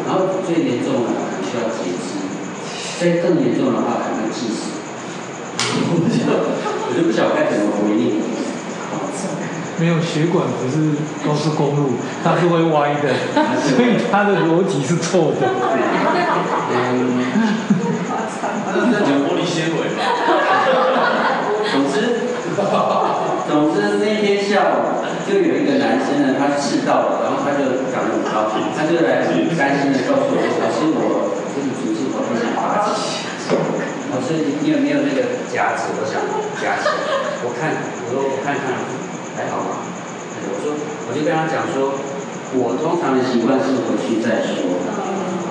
[0.06, 2.24] 然后最严重的可能需要截肢，
[3.02, 4.78] 再更严重的话可能致死。
[5.90, 6.32] 我不知道，
[6.86, 8.22] 我就不晓得该怎么回应。
[9.80, 10.92] 没有血管不是
[11.26, 13.16] 高速公路，它是会歪的，
[13.64, 15.48] 所以它的逻辑是错的。
[16.72, 17.16] 嗯，
[18.92, 20.00] 那讲玻璃纤维吧。
[21.72, 22.28] 总之，
[23.48, 33.26] 总之那天下午就有一个男生呢，他试到了，然后他就讲得很高兴，他就来很担心的告诉我，老师我这个组织我很想拔起，
[34.10, 35.94] 老师你有没有那个夹子？
[35.94, 36.22] 我想
[36.58, 36.92] 夹起来，
[37.46, 37.70] 我看
[38.06, 38.74] 我说我看看
[39.38, 39.86] 还好吗？
[40.50, 40.74] 我说
[41.06, 41.94] 我就跟他讲说，
[42.58, 44.82] 我通常的习惯是回去再说，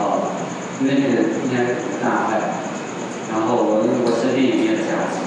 [0.02, 0.34] 哦，
[0.82, 2.57] 因为那个应该大概，
[3.38, 5.22] 然后我我身边也没有夹子。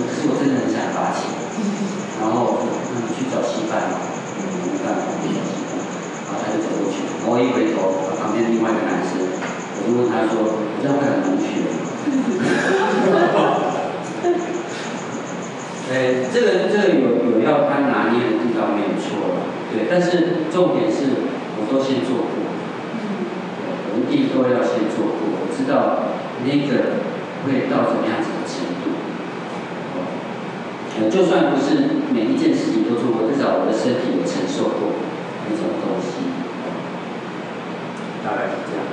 [0.00, 1.28] 可是我真的很想拔起，
[2.20, 2.64] 然后
[3.16, 4.00] 去找稀饭嘛，
[4.64, 5.76] 没办法去找稀饭，
[6.24, 11.68] 然后他就走过去，我一回头，旁边另外一个男生，我就问他说：“我这样会很冷血？”
[15.92, 21.28] 哎，这个这个有有要他拿捏的地方没有错，对，但是重点是
[21.60, 22.40] 我都先做过，
[23.92, 26.08] 我一定都要先做过，我知道
[26.46, 27.04] 那个
[27.44, 28.90] 会到什么样子的程度。
[30.98, 35.00] 呃就算不是每一件事情都做过，至少我的身体有承受过
[35.48, 36.28] 那种东西，
[38.22, 38.84] 大概是这样。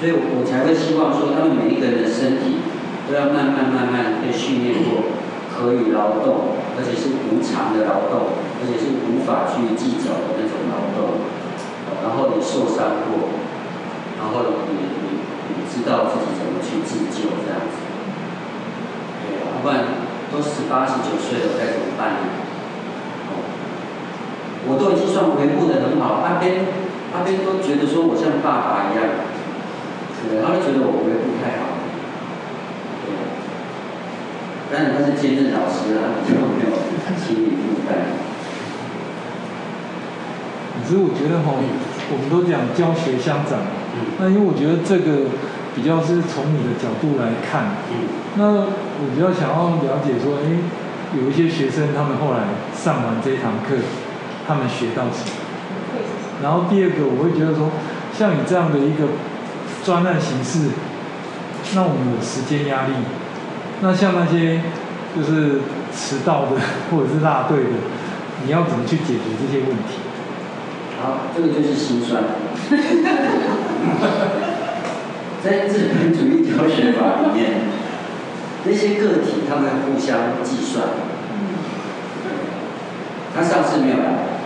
[0.00, 2.60] 所以我才会希望说，他们每一个人的身体
[3.08, 5.12] 都要慢慢慢慢被训练过，
[5.52, 11.20] 可以劳动，而且是无偿的劳动，而且是无法去计较的那种劳动，
[12.02, 13.30] 然后你受伤过，
[14.18, 15.62] 然后你你你。
[15.74, 17.82] 知道自己怎么去自救这样子，
[19.26, 22.30] 对啊，不然都十八十九岁了，该怎么办呢？
[23.26, 23.42] 哦，
[24.70, 26.62] 我都已经算维护的很好，阿边
[27.12, 29.02] 阿边都觉得说我像爸爸一样，
[30.30, 31.74] 对，他都觉得我维护太好，
[33.02, 33.34] 对啊，
[34.70, 36.78] 当然他是兼任老师啊， 就没有
[37.18, 38.23] 心理负担。
[40.84, 41.56] 可是我觉得哈，
[42.12, 43.64] 我们都讲教学相长，
[44.20, 45.32] 那因为我觉得这个。
[45.74, 47.74] 比较是从你的角度来看，
[48.36, 50.46] 那我比较想要了解说，哎，
[51.18, 53.74] 有一些学生他们后来上完这一堂课，
[54.46, 55.34] 他们学到什么？
[56.40, 57.72] 然后第二个，我会觉得说，
[58.16, 59.18] 像你这样的一个
[59.82, 60.70] 专案形式，
[61.74, 62.94] 那我们有时间压力，
[63.82, 64.62] 那像那些
[65.10, 65.58] 就是
[65.90, 66.62] 迟到的
[66.92, 67.82] 或者是落队的，
[68.46, 70.03] 你要怎么去解决这些问题？
[71.04, 72.24] 好，这个就是心酸。
[75.44, 77.68] 在资本主义教学法里面，
[78.64, 80.88] 那些个体他们互相计算。
[83.36, 84.40] 他上次没有来，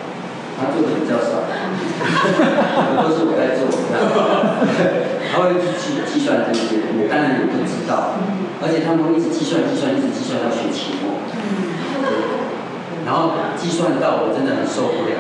[0.59, 1.47] 他做的比较少，
[2.99, 3.71] 都是我在做。
[5.31, 8.19] 他会去计计算这些，我当然也不知道。
[8.61, 11.23] 而且他们会一直计算、计算、一直计算到学期末。
[13.07, 15.15] 然后计算到我真的很受不了。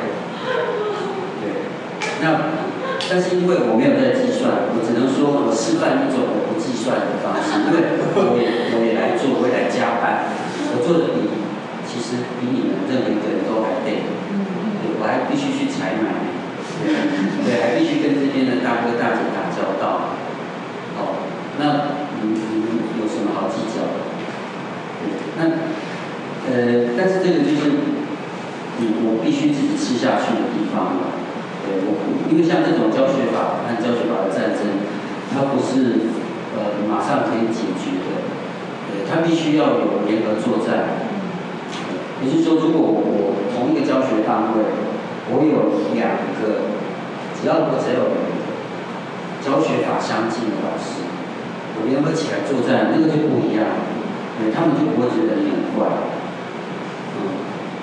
[2.22, 2.68] 那。
[3.08, 10.28] 但是因为我没有在计算，我只能说我示范一种我不计算的方式，因为我也我也来做，我也来加班，
[10.74, 11.30] 我做的比
[11.88, 14.04] 其实比你们任何一个人都还累，
[14.82, 16.28] 对，我还必须去采买，
[17.46, 20.18] 对，还必须跟这边的大哥大姐打交道，
[21.00, 21.24] 哦，
[21.56, 23.96] 那你你有什么好计较的？
[25.00, 25.40] 对，那
[26.50, 27.72] 呃，但是这个就是
[28.82, 31.16] 你我必须自己吃下去的地方。
[32.30, 34.84] 因为像这种教学法和教学法的战争，
[35.32, 36.12] 它不是
[36.56, 38.28] 呃马上可以解决的，
[38.90, 41.08] 呃，它必须要有联合作战。
[42.20, 44.64] 也就是说，如果我同一个教学单位，
[45.30, 46.66] 我有两个，
[47.38, 48.26] 只要我只要有
[49.38, 51.06] 教学法相近的老师，
[51.78, 53.64] 我联合起来作战，那个就不一样，
[54.36, 55.86] 对，他们就不会觉得你很怪。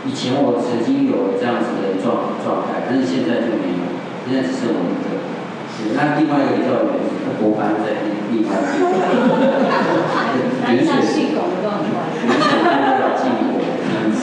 [0.05, 3.81] 以前我曾经有这样子的状状态，但是现在就没有，
[4.29, 5.05] 现在只是我一个。
[5.93, 6.67] 那另外一个叫
[7.41, 7.85] 国班在
[8.31, 8.45] 另外一边。
[10.65, 11.85] 南下系统的状态。
[12.25, 12.43] 南下
[12.97, 13.63] 都要进我这
[14.11, 14.13] 子。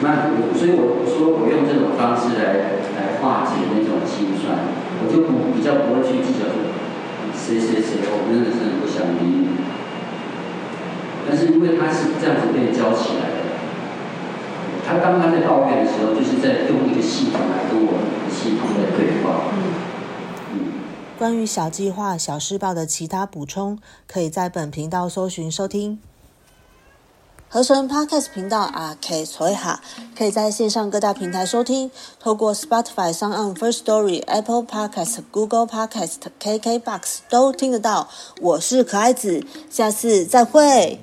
[0.00, 0.06] 那
[0.38, 4.70] 我所以我说我用这种方式来来化解那种心酸，
[5.02, 6.54] 我就不比较不会去计较说
[7.34, 9.58] 谁谁谁，我真的是不想理你。
[11.28, 13.36] 但是因为他是这样子被教起来的，
[14.86, 17.92] 他当他在抱怨的时候，就是在用一个系统来跟我
[18.30, 19.52] 系统的对话。
[20.54, 20.72] 嗯。
[21.18, 25.98] 关于小计划、小试报的其他补充，可以在本频道搜寻收听。
[27.50, 29.80] 合成 Podcast 频道啊，K 所以哈，
[30.16, 31.90] 可以在线上各大平台收听，
[32.20, 38.08] 透过 Spotify、s o n First Story、Apple Podcast、Google Podcast、KKBox 都听得到。
[38.40, 41.00] 我是可爱子，下次再会。